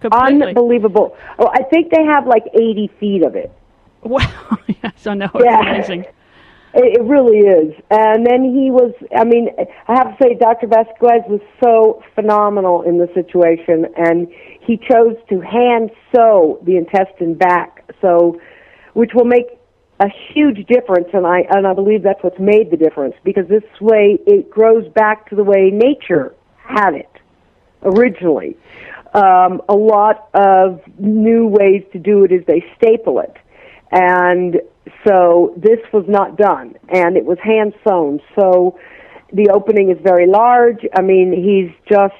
[0.00, 0.48] completely.
[0.48, 1.16] Unbelievable.
[1.38, 3.52] Oh, I think they have like 80 feet of it.
[4.02, 5.30] Wow, yes, I know.
[5.34, 6.02] It's yeah.
[6.78, 6.94] Amazing.
[6.94, 7.74] It, really is.
[7.90, 9.48] And then he was, I mean,
[9.88, 10.66] I have to say, Dr.
[10.66, 14.28] Vasquez was so phenomenal in the situation, and
[14.60, 18.40] he chose to hand sew the intestine back, so,
[18.94, 19.46] which will make
[20.00, 23.64] a huge difference, and I, and I believe that's what's made the difference, because this
[23.80, 27.10] way it grows back to the way nature had it
[27.82, 28.56] originally.
[29.14, 33.34] Um, a lot of new ways to do it is they staple it.
[33.90, 34.56] And
[35.06, 38.20] so this was not done, and it was hand sewn.
[38.38, 38.78] So
[39.32, 40.86] the opening is very large.
[40.94, 42.14] I mean, he's just,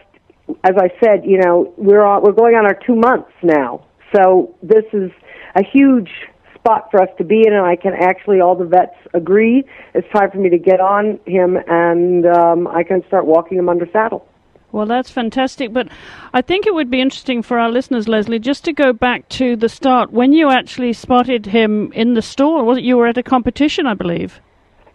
[0.64, 3.84] as I said, you know, we're on, we're going on our two months now.
[4.14, 5.10] So this is
[5.54, 6.10] a huge
[6.54, 10.06] spot for us to be in, and I can actually all the vets agree it's
[10.14, 13.86] time for me to get on him, and um, I can start walking him under
[13.92, 14.26] saddle.
[14.70, 15.72] Well, that's fantastic.
[15.72, 15.88] But
[16.32, 19.56] I think it would be interesting for our listeners, Leslie, just to go back to
[19.56, 22.64] the start when you actually spotted him in the store.
[22.64, 24.40] Was it you were at a competition, I believe?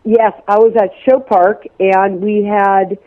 [0.06, 2.98] Yes, I was at Show Park, and we had,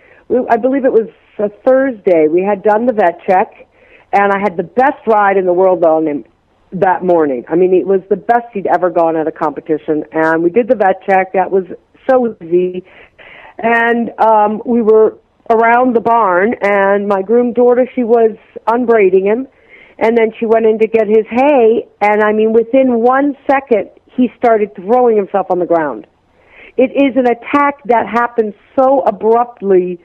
[0.50, 2.26] I believe it was a Thursday.
[2.28, 3.68] We had done the vet check,
[4.12, 6.24] and I had the best ride in the world on him
[6.72, 7.44] that morning.
[7.48, 10.68] I mean, it was the best he'd ever gone at a competition, and we did
[10.68, 11.32] the vet check.
[11.34, 11.64] That was
[12.08, 12.82] so easy,
[13.58, 15.18] and um, we were
[15.50, 19.46] around the barn, and my groom daughter, she was unbraiding him,
[19.98, 23.90] and then she went in to get his hay, and I mean, within one second,
[24.16, 26.06] he started throwing himself on the ground.
[26.76, 29.98] It is an attack that happens so abruptly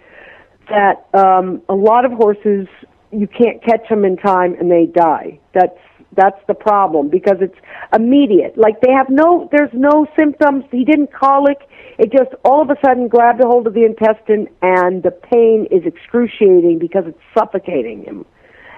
[0.70, 2.68] that um, a lot of horses
[3.12, 5.40] you can't catch them in time and they die.
[5.54, 5.78] That's
[6.16, 7.56] that's the problem because it's
[7.94, 8.58] immediate.
[8.58, 10.66] Like they have no, there's no symptoms.
[10.72, 11.58] He didn't colic.
[12.02, 15.68] It just all of a sudden grabbed a hold of the intestine, and the pain
[15.70, 18.26] is excruciating because it's suffocating him.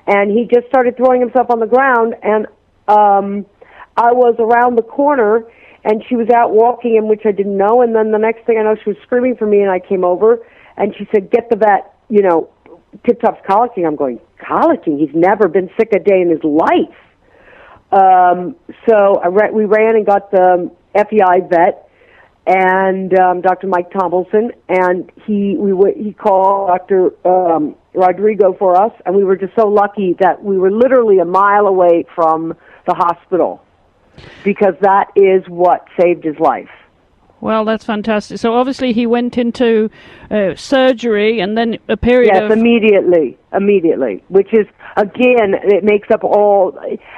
[0.06, 2.48] And he just started throwing himself on the ground, and
[2.90, 3.46] um,
[3.96, 5.46] I was around the corner,
[5.86, 7.82] and she was out walking him, which I didn't know.
[7.82, 10.04] And then the next thing I know, she was screaming for me, and I came
[10.04, 12.50] over, and she said, "Get the vet." You know,
[13.06, 13.88] Tip Top's colicking.
[13.88, 15.00] I'm going colicking.
[15.00, 17.00] He's never been sick a day in his life.
[17.90, 21.88] Um, so I re- we ran and got the FEI vet
[22.46, 23.68] and um, Dr.
[23.68, 27.12] Mike Tomlinson, and he we w- he called Dr.
[27.26, 31.26] Um, Rodrigo for us, and we were just so lucky that we were literally a
[31.26, 33.64] mile away from the hospital
[34.44, 36.70] because that is what saved his life.
[37.44, 38.38] Well, that's fantastic.
[38.38, 39.90] So obviously he went into
[40.32, 44.24] uh, surgery and then a period yes, of immediately, immediately.
[44.30, 46.72] Which is again, it makes up all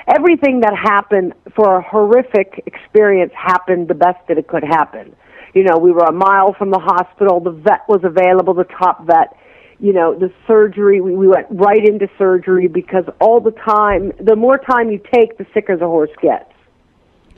[0.07, 5.15] everything that happened for a horrific experience happened the best that it could happen.
[5.53, 7.39] You know, we were a mile from the hospital.
[7.39, 9.37] The vet was available, the top vet.
[9.77, 14.35] You know, the surgery, we, we went right into surgery because all the time, the
[14.35, 16.54] more time you take, the sicker the horse gets.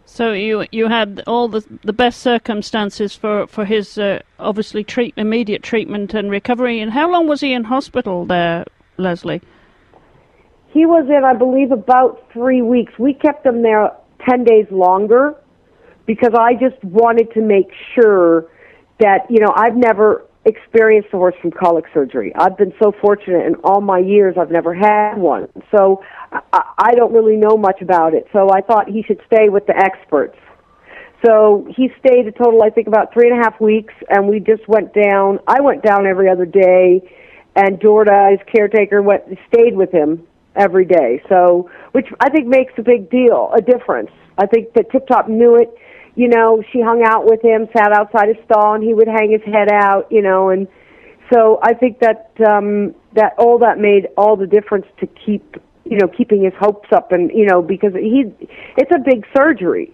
[0.09, 5.13] So you you had all the the best circumstances for for his uh, obviously treat
[5.17, 6.79] immediate treatment and recovery.
[6.79, 8.65] And how long was he in hospital there,
[8.97, 9.41] Leslie?
[10.69, 12.93] He was in, I believe, about three weeks.
[12.97, 13.91] We kept him there
[14.25, 15.35] ten days longer
[16.05, 18.49] because I just wanted to make sure
[18.99, 22.31] that you know I've never experienced a horse from colic surgery.
[22.35, 25.47] I've been so fortunate in all my years I've never had one.
[25.75, 28.27] So I, I don't really know much about it.
[28.33, 30.37] So I thought he should stay with the experts.
[31.25, 34.39] So he stayed a total, I think, about three and a half weeks, and we
[34.39, 35.39] just went down.
[35.47, 37.01] I went down every other day,
[37.55, 41.21] and Dorda, his caretaker, went stayed with him every day.
[41.27, 44.11] So, which I think makes a big deal, a difference.
[44.37, 45.75] I think that Tip Top knew it
[46.17, 49.31] you know, she hung out with him, sat outside his stall, and he would hang
[49.31, 50.67] his head out, you know, and
[51.31, 55.97] so I think that um, that all that made all the difference to keep, you
[55.97, 58.25] know, keeping his hopes up, and you know, because he,
[58.77, 59.93] it's a big surgery,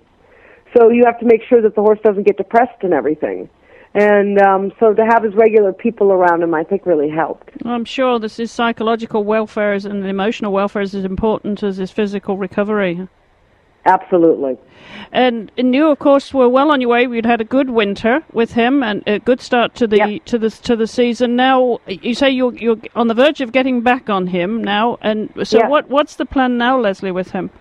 [0.76, 3.50] so you have to make sure that the horse doesn't get depressed and everything.
[3.96, 7.52] And um, so to have his regular people around him, I think really helped.
[7.64, 12.36] I'm sure this is psychological welfare and emotional welfare is as important as his physical
[12.36, 13.08] recovery.
[13.86, 14.58] Absolutely.
[15.12, 17.04] And, and you, of course, were well on your way.
[17.04, 20.26] You'd had a good winter with him and a good start to the yep.
[20.26, 21.36] to the to the season.
[21.36, 24.98] Now you say you're you're on the verge of getting back on him now.
[25.02, 25.70] And so, yep.
[25.70, 27.52] what what's the plan now, Leslie, with him?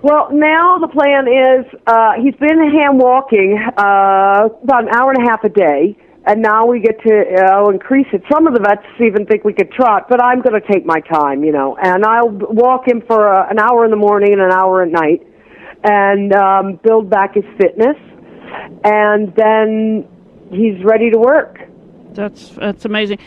[0.00, 5.26] Well, now the plan is uh, he's been hand walking uh, about an hour and
[5.26, 5.96] a half a day
[6.28, 8.22] and now we get to uh, increase it.
[8.30, 11.00] Some of the vets even think we could trot, but I'm going to take my
[11.00, 14.42] time, you know, and I'll walk him for uh, an hour in the morning and
[14.42, 15.26] an hour at night,
[15.84, 17.96] and um, build back his fitness,
[18.84, 20.06] and then
[20.50, 21.60] he's ready to work.
[22.12, 23.18] That's that's amazing.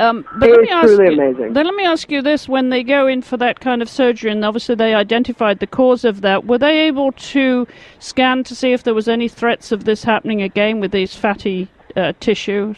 [0.00, 1.52] Um, but it let me ask truly you, amazing.
[1.52, 4.32] Then let me ask you this: When they go in for that kind of surgery,
[4.32, 7.68] and obviously they identified the cause of that, were they able to
[8.00, 11.68] scan to see if there was any threats of this happening again with these fatty
[11.96, 12.76] uh, tissues?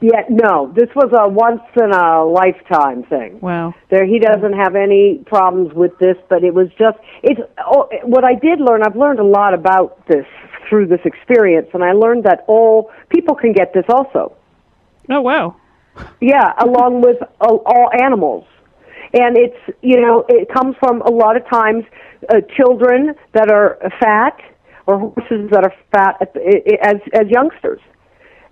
[0.00, 0.72] Yeah, no.
[0.76, 3.40] This was a once in a lifetime thing.
[3.40, 3.74] Wow.
[3.90, 7.40] There, he doesn't have any problems with this, but it was just it's.
[7.66, 10.26] Oh, what I did learn, I've learned a lot about this
[10.68, 14.36] through this experience, and I learned that all people can get this also.
[15.10, 15.56] Oh wow.
[16.20, 18.46] Yeah, along with all, all animals,
[19.12, 21.84] and it's you know it comes from a lot of times
[22.28, 24.38] uh, children that are fat
[24.86, 26.22] or horses that are fat
[26.84, 27.80] as as youngsters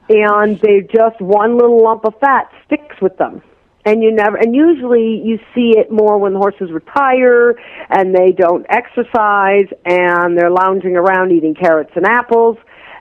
[0.08, 3.42] and they just one little lump of fat sticks with them
[3.84, 7.54] and you never and usually you see it more when the horses retire
[7.90, 12.56] and they don't exercise and they're lounging around eating carrots and apples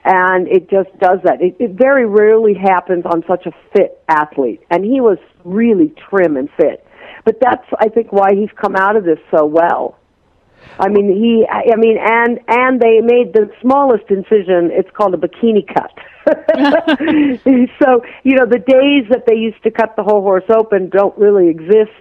[0.06, 4.62] and it just does that it, it very rarely happens on such a fit athlete
[4.70, 6.86] and he was really trim and fit
[7.26, 9.98] but that's i think why he's come out of this so well
[10.80, 11.46] I mean, he.
[11.48, 14.72] I mean, and and they made the smallest incision.
[14.74, 15.92] It's called a bikini cut.
[17.80, 21.18] so you know, the days that they used to cut the whole horse open don't
[21.18, 21.92] really exist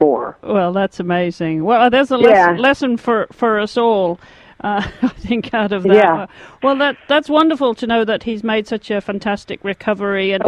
[0.00, 0.36] more.
[0.42, 1.64] Well, that's amazing.
[1.64, 2.60] Well, there's a lesson, yeah.
[2.60, 4.20] lesson for for us all.
[4.60, 5.94] Uh, I think out of that.
[5.94, 6.26] Yeah.
[6.62, 10.32] Well, that that's wonderful to know that he's made such a fantastic recovery.
[10.32, 10.44] And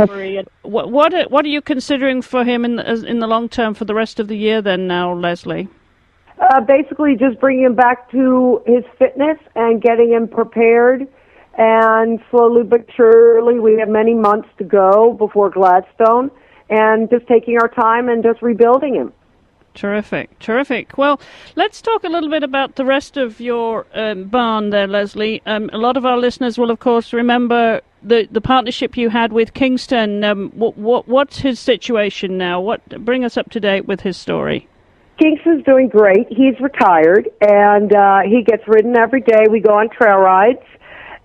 [0.62, 3.85] what what what are you considering for him in the, in the long term for
[3.85, 4.62] the rest of the year?
[4.62, 5.69] Then now, Leslie.
[6.38, 11.07] Uh, basically, just bringing him back to his fitness and getting him prepared.
[11.57, 16.31] And slowly but surely, we have many months to go before Gladstone,
[16.69, 19.12] and just taking our time and just rebuilding him.
[19.75, 20.97] Terrific, terrific.
[20.97, 21.21] Well,
[21.57, 25.43] let's talk a little bit about the rest of your um, barn there, Leslie.
[25.47, 29.33] Um, a lot of our listeners will, of course, remember the the partnership you had
[29.33, 30.22] with Kingston.
[30.22, 32.61] Um, what, what what's his situation now?
[32.61, 34.68] What bring us up to date with his story?
[35.18, 36.26] Kingston's doing great.
[36.28, 39.47] He's retired, and uh, he gets ridden every day.
[39.51, 40.62] We go on trail rides,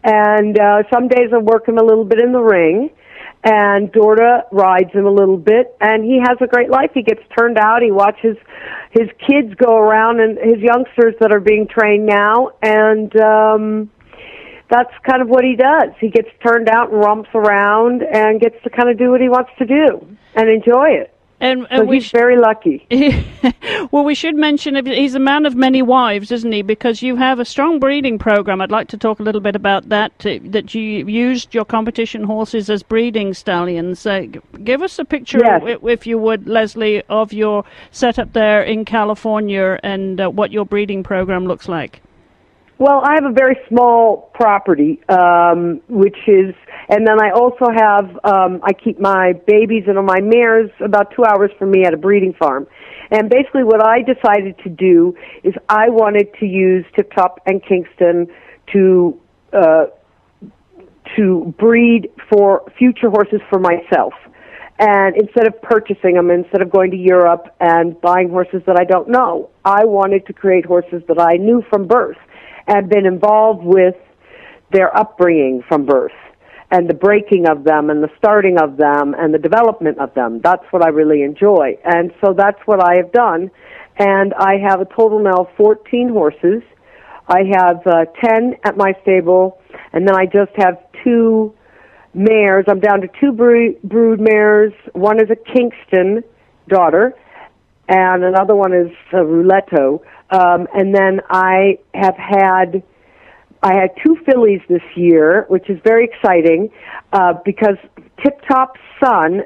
[0.03, 2.89] and uh, some days I work him a little bit in the ring,
[3.43, 6.91] and Dorda rides him a little bit, and he has a great life.
[6.93, 7.81] He gets turned out.
[7.81, 8.37] He watches
[8.91, 13.91] his kids go around, and his youngsters that are being trained now, and um,
[14.69, 15.89] that's kind of what he does.
[15.99, 19.29] He gets turned out and romps around and gets to kind of do what he
[19.29, 21.13] wants to do and enjoy it.
[21.41, 22.85] And, so we he's sh- very lucky.
[23.91, 26.61] well, we should mention he's a man of many wives, isn't he?
[26.61, 28.59] Because you have a strong breeding program.
[28.59, 30.11] I'd like to talk a little bit about that.
[30.25, 34.05] Uh, that you used your competition horses as breeding stallions.
[34.05, 34.25] Uh,
[34.63, 35.79] give us a picture, yes.
[35.83, 41.03] if you would, Leslie, of your setup there in California and uh, what your breeding
[41.03, 42.01] program looks like.
[42.79, 46.55] Well, I have a very small property, um, which is,
[46.87, 51.25] and then I also have, um, I keep my babies and my mares about two
[51.25, 52.67] hours from me at a breeding farm.
[53.11, 55.13] And basically what I decided to do
[55.43, 58.27] is I wanted to use Tip Top and Kingston
[58.71, 59.19] to,
[59.51, 59.87] uh,
[61.17, 64.13] to breed for future horses for myself.
[64.79, 68.85] And instead of purchasing them, instead of going to Europe and buying horses that I
[68.85, 72.15] don't know, I wanted to create horses that I knew from birth
[72.69, 73.95] and been involved with
[74.71, 76.13] their upbringing from birth
[76.71, 80.39] and the breaking of them and the starting of them and the development of them.
[80.43, 81.77] That's what I really enjoy.
[81.83, 83.49] And so that's what I have done.
[83.97, 86.61] And I have a total now of 14 horses.
[87.27, 89.59] I have uh, 10 at my stable,
[89.93, 91.53] and then I just have two
[92.13, 92.65] mares.
[92.67, 94.73] I'm down to two brood, mares.
[94.93, 96.23] One is a Kingston
[96.67, 97.13] daughter,
[97.87, 100.01] and another one is a Rouletto.
[100.31, 102.83] Um, and then I have had
[103.61, 106.69] I had two fillies this year, which is very exciting
[107.11, 107.75] uh, because
[108.23, 109.41] Tip Top's son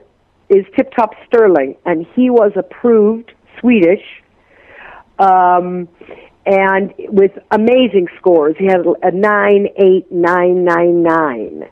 [0.49, 4.03] is Tip Top Sterling, and he was approved Swedish,
[5.17, 5.88] um,
[6.45, 8.55] and with amazing scores.
[8.59, 11.63] He had a nine eight nine nine nine.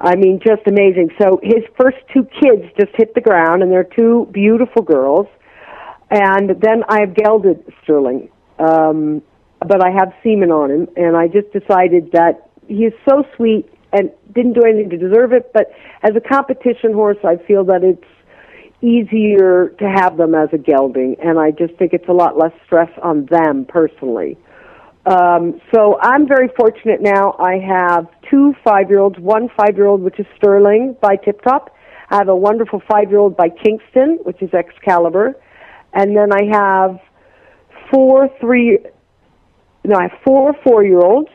[0.00, 1.10] I mean, just amazing.
[1.20, 5.26] So his first two kids just hit the ground, and they're two beautiful girls.
[6.10, 8.30] And then I have gelded Sterling,
[8.60, 9.22] um,
[9.66, 13.68] but I have semen on him, and I just decided that he is so sweet
[13.92, 15.50] and didn't do anything to deserve it.
[15.52, 18.04] But as a competition horse, I feel that it's
[18.82, 22.52] easier to have them as a gelding, and I just think it's a lot less
[22.64, 24.38] stress on them personally.
[25.06, 27.34] Um, so I'm very fortunate now.
[27.38, 31.74] I have two five-year-olds, one five-year-old which is Sterling by Tip Top.
[32.10, 35.36] I have a wonderful five-year-old by Kingston, which is Excalibur,
[35.92, 37.00] and then I have
[37.90, 38.78] four three
[39.84, 41.30] no, I have four four year olds,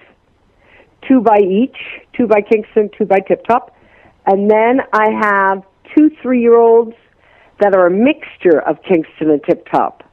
[1.07, 1.77] two by each,
[2.15, 3.75] two by Kingston, two by Tip Top.
[4.25, 5.63] And then I have
[5.95, 6.95] two three year olds
[7.59, 10.03] that are a mixture of Kingston and Tip Top.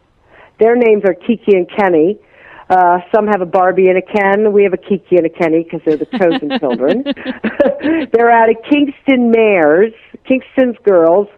[0.61, 2.19] Their names are Kiki and Kenny.
[2.71, 4.53] Uh, some have a Barbie and a Ken.
[4.53, 7.05] We have a Kiki and a Kenny because they're the chosen children.
[8.13, 9.93] they're out of Kingston Mares,
[10.27, 11.29] Kingston's girls,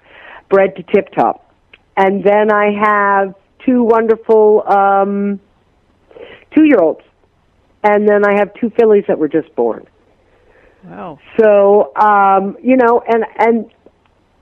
[0.48, 1.52] bred to Tip Top.
[1.96, 3.34] And then I have
[3.64, 5.40] two wonderful um,
[6.54, 7.02] two year olds.
[7.82, 9.86] And then I have two fillies that were just born.
[10.84, 11.18] Wow.
[11.38, 13.70] So, um, you know, and, and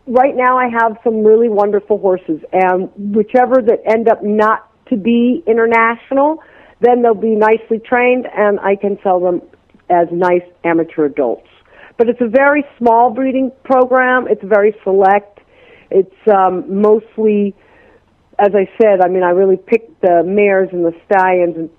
[0.06, 4.96] right now I have some really wonderful horses and whichever that end up not to
[4.96, 6.42] be international,
[6.80, 9.42] then they'll be nicely trained and I can sell them
[9.88, 11.48] as nice amateur adults.
[11.96, 14.26] But it's a very small breeding program.
[14.28, 15.40] It's very select.
[15.90, 17.54] It's um, mostly
[18.43, 21.70] as I said, I mean, I really picked the mares and the stallions and,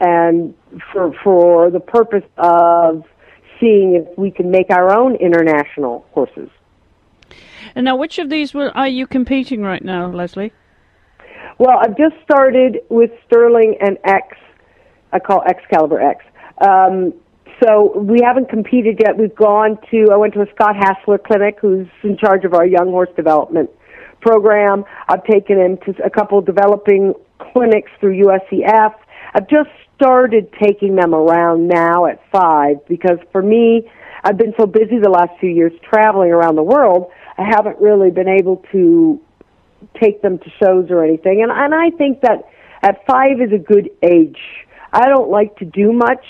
[0.00, 0.54] and
[0.92, 3.04] for for the purpose of
[3.60, 6.48] seeing if we can make our own international horses.
[7.74, 10.52] And now, which of these will, are you competing right now, Leslie?
[11.58, 14.36] Well, I've just started with Sterling and X.
[15.12, 16.24] I call Excalibur X.
[16.60, 17.14] Um,
[17.62, 19.16] so we haven't competed yet.
[19.18, 20.08] We've gone to.
[20.12, 23.70] I went to a Scott Hassler clinic, who's in charge of our young horse development
[24.22, 24.84] program.
[25.08, 28.94] I've taken him to a couple developing clinics through USEF.
[29.34, 33.90] I've just started taking them around now at five because for me,
[34.24, 38.10] I've been so busy the last few years traveling around the world, I haven't really
[38.10, 39.20] been able to
[40.00, 41.42] take them to shows or anything.
[41.42, 42.48] And, and I think that
[42.82, 44.38] at five is a good age.
[44.92, 46.24] I don't like to do much.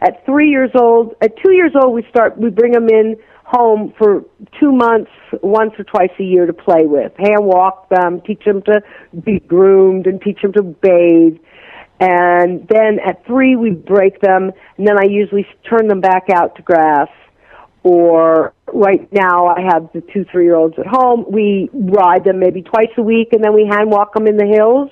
[0.00, 3.92] At three years old, at two years old, we start, we bring them in home
[3.98, 4.24] for
[4.58, 5.10] two months,
[5.42, 7.12] once or twice a year to play with.
[7.18, 8.82] Hand walk them, teach them to
[9.24, 11.38] be groomed, and teach them to bathe.
[12.00, 16.56] And then at three, we break them, and then I usually turn them back out
[16.56, 17.08] to grass.
[17.84, 21.24] Or right now, I have the two three year olds at home.
[21.28, 24.46] We ride them maybe twice a week, and then we hand walk them in the
[24.46, 24.90] hills.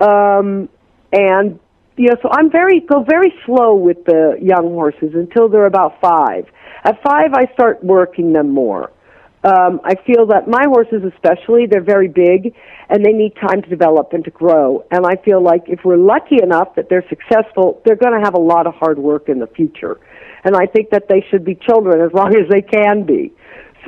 [0.00, 0.68] Um,
[1.12, 1.60] and
[1.96, 6.00] you know, so I'm very go very slow with the young horses until they're about
[6.00, 6.46] five.
[6.84, 8.90] At five, I start working them more.
[9.42, 12.54] Um, I feel that my horses, especially, they're very big,
[12.90, 14.84] and they need time to develop and to grow.
[14.90, 18.34] And I feel like if we're lucky enough that they're successful, they're going to have
[18.34, 19.98] a lot of hard work in the future.
[20.44, 23.32] And I think that they should be children as long as they can be.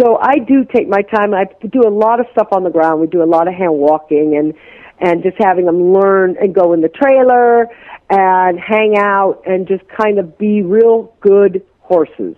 [0.00, 1.34] So I do take my time.
[1.34, 3.00] I do a lot of stuff on the ground.
[3.00, 4.54] We do a lot of hand walking and
[5.00, 7.66] and just having them learn and go in the trailer
[8.08, 12.36] and hang out and just kind of be real good horses.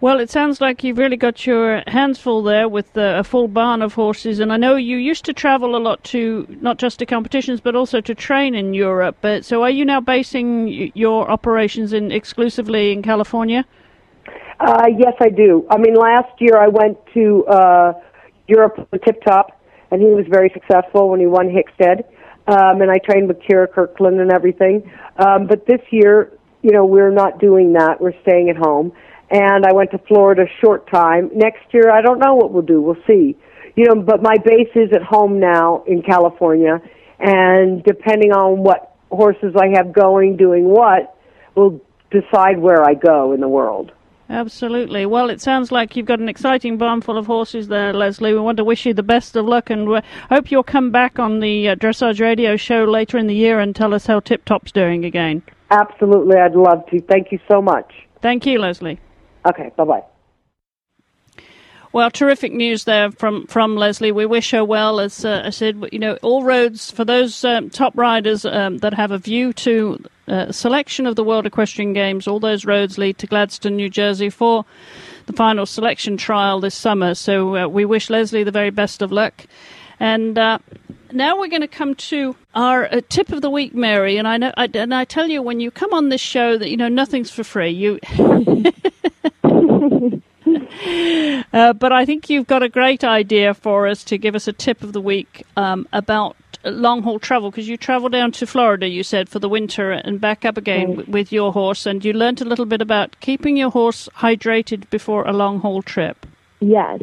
[0.00, 3.80] Well, it sounds like you've really got your hands full there with a full barn
[3.80, 7.06] of horses, and I know you used to travel a lot to not just to
[7.06, 9.16] competitions but also to train in Europe.
[9.20, 13.64] But so, are you now basing your operations in exclusively in California?
[14.60, 15.66] Uh, yes, I do.
[15.70, 17.92] I mean, last year I went to uh,
[18.48, 22.04] Europe with Tip Top, and he was very successful when he won Hickstead.
[22.48, 24.90] Um, and I trained with Kyra Kyrklund and everything.
[25.18, 26.32] Um, but this year,
[26.62, 28.00] you know, we're not doing that.
[28.00, 28.92] We're staying at home
[29.30, 31.30] and I went to Florida a short time.
[31.34, 32.80] Next year, I don't know what we'll do.
[32.80, 33.36] We'll see.
[33.74, 36.80] You know, but my base is at home now in California,
[37.18, 41.16] and depending on what horses I have going, doing what,
[41.54, 43.92] will decide where I go in the world.
[44.28, 45.06] Absolutely.
[45.06, 48.32] Well, it sounds like you've got an exciting barn full of horses there, Leslie.
[48.32, 50.00] We want to wish you the best of luck and we
[50.30, 53.74] hope you'll come back on the uh, Dressage Radio show later in the year and
[53.74, 55.42] tell us how Tip Top's doing again.
[55.70, 56.38] Absolutely.
[56.38, 57.00] I'd love to.
[57.02, 57.92] Thank you so much.
[58.20, 58.98] Thank you, Leslie.
[59.46, 60.02] Okay, bye bye.
[61.96, 64.12] Well, terrific news there from, from Leslie.
[64.12, 65.00] We wish her well.
[65.00, 68.92] As uh, I said, you know, all roads for those um, top riders um, that
[68.92, 73.16] have a view to uh, selection of the World Equestrian Games, all those roads lead
[73.16, 74.66] to Gladstone, New Jersey for
[75.24, 77.14] the final selection trial this summer.
[77.14, 79.46] So uh, we wish Leslie the very best of luck.
[79.98, 80.58] And uh,
[81.12, 84.18] now we're going to come to our uh, tip of the week, Mary.
[84.18, 86.68] And I know, I, and I tell you, when you come on this show, that
[86.68, 87.70] you know nothing's for free.
[87.70, 88.00] You.
[91.52, 94.52] uh, but I think you've got a great idea for us to give us a
[94.52, 98.88] tip of the week um, about long haul travel because you travel down to Florida,
[98.88, 101.08] you said, for the winter and back up again right.
[101.08, 105.26] with your horse, and you learned a little bit about keeping your horse hydrated before
[105.26, 106.26] a long haul trip.
[106.60, 107.00] Yes.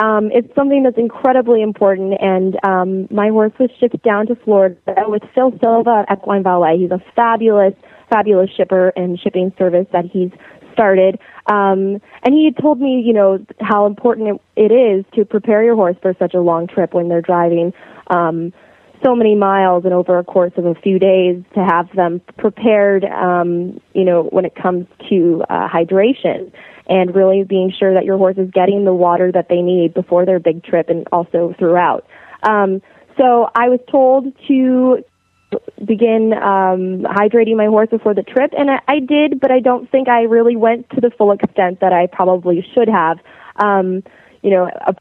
[0.00, 4.76] Um, it's something that's incredibly important, and um, my horse was shipped down to Florida
[5.08, 6.78] with Phil Silva at Equine Valet.
[6.78, 7.74] He's a fabulous,
[8.08, 10.30] fabulous shipper and shipping service that he's
[10.78, 11.18] started.
[11.46, 15.64] Um, and he had told me, you know, how important it, it is to prepare
[15.64, 17.72] your horse for such a long trip when they're driving
[18.08, 18.52] um,
[19.04, 23.04] so many miles and over a course of a few days to have them prepared,
[23.04, 26.52] um, you know, when it comes to uh, hydration
[26.88, 30.24] and really being sure that your horse is getting the water that they need before
[30.24, 32.06] their big trip and also throughout.
[32.42, 32.80] Um,
[33.16, 35.04] so I was told to
[35.84, 39.90] begin um, hydrating my horse before the trip, and I, I did, but I don't
[39.90, 43.18] think I really went to the full extent that I probably should have.
[43.56, 44.02] Um,
[44.42, 44.94] you know, a,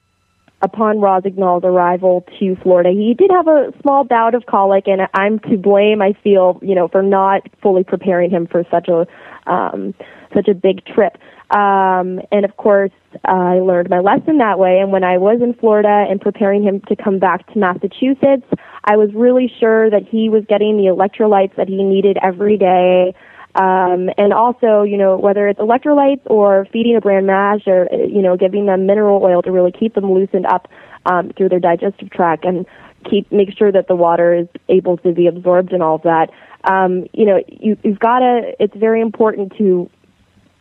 [0.62, 5.39] upon Rosignol's arrival to Florida, he did have a small bout of colic, and I'm
[5.39, 6.02] to blame.
[6.02, 9.06] I feel, you know, for not fully preparing him for such a
[9.52, 9.93] um,
[10.38, 11.18] such a big trip.
[11.50, 12.92] Um, and of course,
[13.26, 14.80] I learned my lesson that way.
[14.80, 18.46] And when I was in Florida and preparing him to come back to Massachusetts,
[18.84, 23.16] I was really sure that he was getting the electrolytes that he needed every day.
[23.56, 28.22] Um, and also, you know, whether it's electrolytes or feeding a bran mash or, you
[28.22, 30.68] know, giving them mineral oil to really keep them loosened up
[31.08, 32.68] um, through their digestive tract and
[33.10, 36.30] keep make sure that the water is able to be absorbed and all of that.
[36.66, 38.54] Um, you know, you, you've got to.
[38.60, 39.90] It's very important to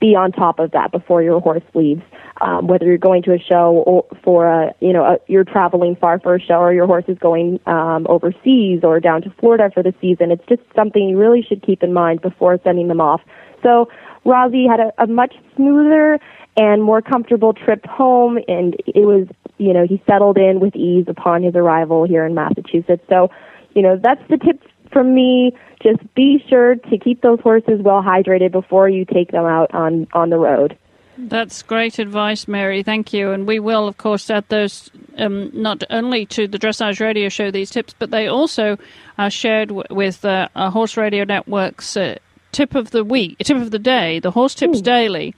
[0.01, 2.03] be on top of that before your horse leaves.
[2.41, 5.97] Um, whether you're going to a show or for a, you know, a, you're traveling
[5.97, 9.71] far for a show or your horse is going um, overseas or down to Florida
[9.73, 13.01] for the season, it's just something you really should keep in mind before sending them
[13.01, 13.23] off.
[13.63, 13.89] So
[14.27, 16.21] Rosie had a, a much smoother
[16.59, 19.27] and more comfortable trip home, and it was,
[19.59, 23.03] you know, he settled in with ease upon his arrival here in Massachusetts.
[23.09, 23.31] So,
[23.75, 24.63] you know, that's the tip
[24.93, 29.45] from me just be sure to keep those horses well hydrated before you take them
[29.45, 30.77] out on, on the road.
[31.19, 32.83] That's great advice, Mary.
[32.83, 33.33] Thank you.
[33.33, 37.51] And we will, of course, add those um, not only to the Dressage Radio Show,
[37.51, 38.77] these tips, but they also
[39.17, 42.17] are shared w- with uh, our Horse Radio Network's uh,
[42.53, 44.83] tip of the week, tip of the day, the Horse Tips Ooh.
[44.83, 45.35] Daily,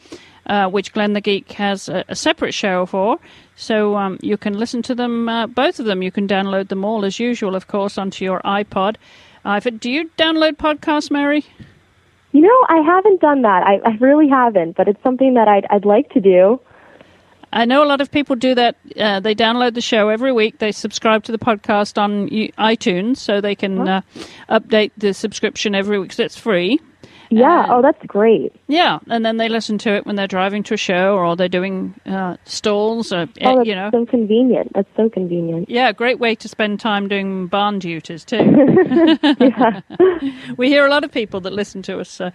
[0.46, 3.18] uh, which Glenn the Geek has a, a separate show for.
[3.55, 6.03] So um, you can listen to them, uh, both of them.
[6.03, 8.96] You can download them all, as usual, of course, onto your iPod.
[9.45, 11.45] Uh, do you download podcasts, Mary?
[12.32, 13.62] You know, I haven't done that.
[13.62, 16.61] I, I really haven't, but it's something that I'd, I'd like to do.
[17.53, 18.76] I know a lot of people do that.
[18.99, 20.59] Uh, they download the show every week.
[20.59, 24.03] They subscribe to the podcast on iTunes so they can uh,
[24.51, 26.12] update the subscription every week.
[26.12, 26.78] So it's free.
[27.30, 27.64] Yeah.
[27.64, 28.52] And- oh, that's great.
[28.68, 31.48] Yeah, and then they listen to it when they're driving to a show or they're
[31.48, 33.90] doing uh, stalls, or, Oh, that's you know.
[33.92, 34.72] so convenient.
[34.74, 35.68] That's so convenient.
[35.70, 38.38] Yeah, great way to spend time doing barn duties too.
[40.56, 42.30] we hear a lot of people that listen to us uh,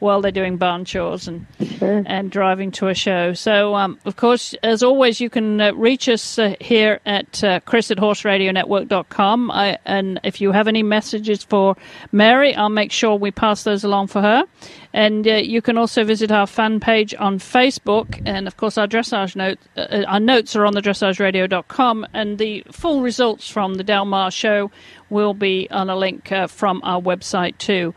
[0.00, 1.46] while they're doing barn chores and
[1.78, 2.02] Sure.
[2.06, 3.32] and driving to a show.
[3.32, 7.60] So, um, of course, as always, you can uh, reach us uh, here at uh,
[7.60, 9.50] Chris at horseradionetwork.com.
[9.50, 11.76] I, and if you have any messages for
[12.12, 14.44] Mary, I'll make sure we pass those along for her.
[14.92, 18.20] And uh, you can also visit our fan page on Facebook.
[18.26, 22.06] And of course, our dressage note, uh, our notes are on the dressageradio.com.
[22.14, 24.70] And the full results from the Del Mar show
[25.10, 27.94] will be on a link uh, from our website too.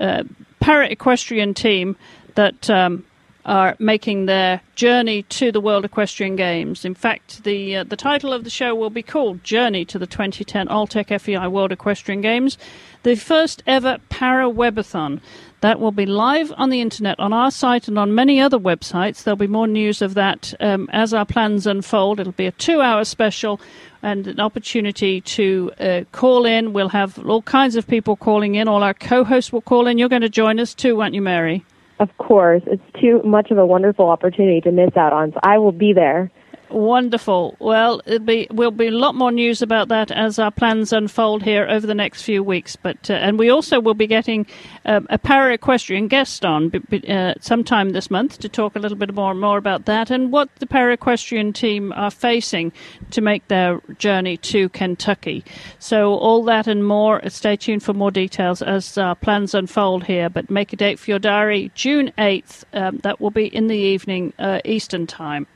[0.00, 0.24] uh,
[0.60, 1.96] para equestrian team
[2.34, 3.04] that um,
[3.44, 6.84] are making their journey to the World Equestrian Games.
[6.84, 10.06] In fact, the uh, the title of the show will be called Journey to the
[10.06, 12.56] 2010 Alltech FEI World Equestrian Games,
[13.02, 15.20] the first ever para webathon.
[15.62, 19.22] That will be live on the internet on our site and on many other websites.
[19.22, 22.18] There'll be more news of that um, as our plans unfold.
[22.18, 23.60] It'll be a two hour special
[24.02, 26.72] and an opportunity to uh, call in.
[26.72, 28.66] We'll have all kinds of people calling in.
[28.66, 29.98] All our co hosts will call in.
[29.98, 31.64] You're going to join us too, aren't you, Mary?
[32.00, 35.30] Of course, it's too much of a wonderful opportunity to miss out on.
[35.30, 36.32] So I will be there.
[36.72, 37.54] Wonderful.
[37.58, 41.42] Well, it'll be will be a lot more news about that as our plans unfold
[41.42, 42.76] here over the next few weeks.
[42.76, 44.46] But uh, and we also will be getting
[44.86, 48.78] um, a para equestrian guest on b- b- uh, sometime this month to talk a
[48.78, 52.72] little bit more more about that and what the para equestrian team are facing
[53.10, 55.44] to make their journey to Kentucky.
[55.78, 57.20] So all that and more.
[57.28, 60.30] Stay tuned for more details as our plans unfold here.
[60.30, 62.64] But make a date for your diary, June eighth.
[62.72, 65.46] Um, that will be in the evening uh, Eastern time.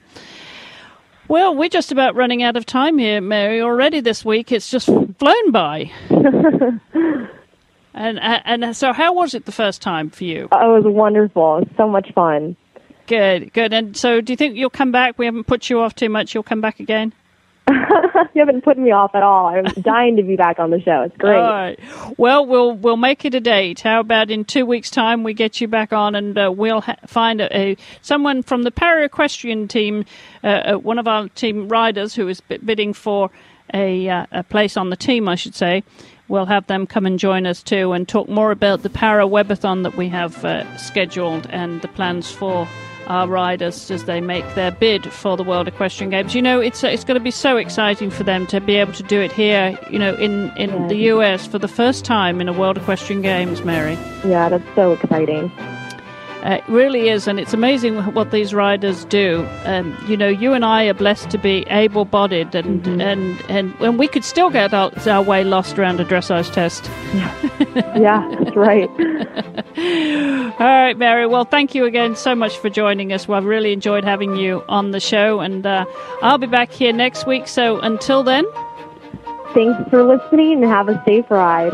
[1.29, 3.61] Well, we're just about running out of time here, Mary.
[3.61, 5.91] Already this week, it's just flown by.
[6.09, 6.81] and
[7.95, 10.49] uh, and so, how was it the first time for you?
[10.53, 11.59] Oh, it was wonderful.
[11.59, 12.57] It was so much fun.
[13.09, 13.73] Good, good.
[13.73, 15.19] And so, do you think you'll come back?
[15.19, 16.33] We haven't put you off too much.
[16.33, 17.13] You'll come back again.
[18.35, 19.47] you haven't put me off at all.
[19.47, 21.03] I'm dying to be back on the show.
[21.03, 21.37] It's great.
[21.37, 21.79] All right.
[22.17, 23.81] Well, we'll we'll make it a date.
[23.81, 26.97] How about in two weeks' time we get you back on, and uh, we'll ha-
[27.07, 30.05] find a, a someone from the para equestrian team,
[30.45, 33.31] uh, uh, one of our team riders who is bidding for
[33.75, 35.83] a uh, a place on the team, I should say.
[36.29, 39.83] We'll have them come and join us too, and talk more about the para webathon
[39.83, 42.69] that we have uh, scheduled and the plans for
[43.07, 46.35] our riders as they make their bid for the World Equestrian Games.
[46.35, 49.03] You know, it's it's going to be so exciting for them to be able to
[49.03, 49.79] do it here.
[49.91, 50.87] You know, in in Yeah.
[50.89, 53.97] the US for the first time in a World Equestrian Games, Mary.
[54.25, 55.51] Yeah, that's so exciting.
[56.47, 59.45] Uh, it really is, and it's amazing what these riders do.
[59.65, 63.99] Um, you know, you and I are blessed to be able-bodied, and and, and and
[63.99, 66.89] we could still get our, our way lost around a dressage test.
[67.97, 68.89] Yeah, that's right.
[70.61, 71.27] All right, Mary.
[71.27, 73.27] Well, thank you again so much for joining us.
[73.27, 75.85] Well, I've really enjoyed having you on the show, and uh,
[76.23, 77.49] I'll be back here next week.
[77.49, 78.45] So until then.
[79.53, 81.73] Thanks for listening and have a safe ride.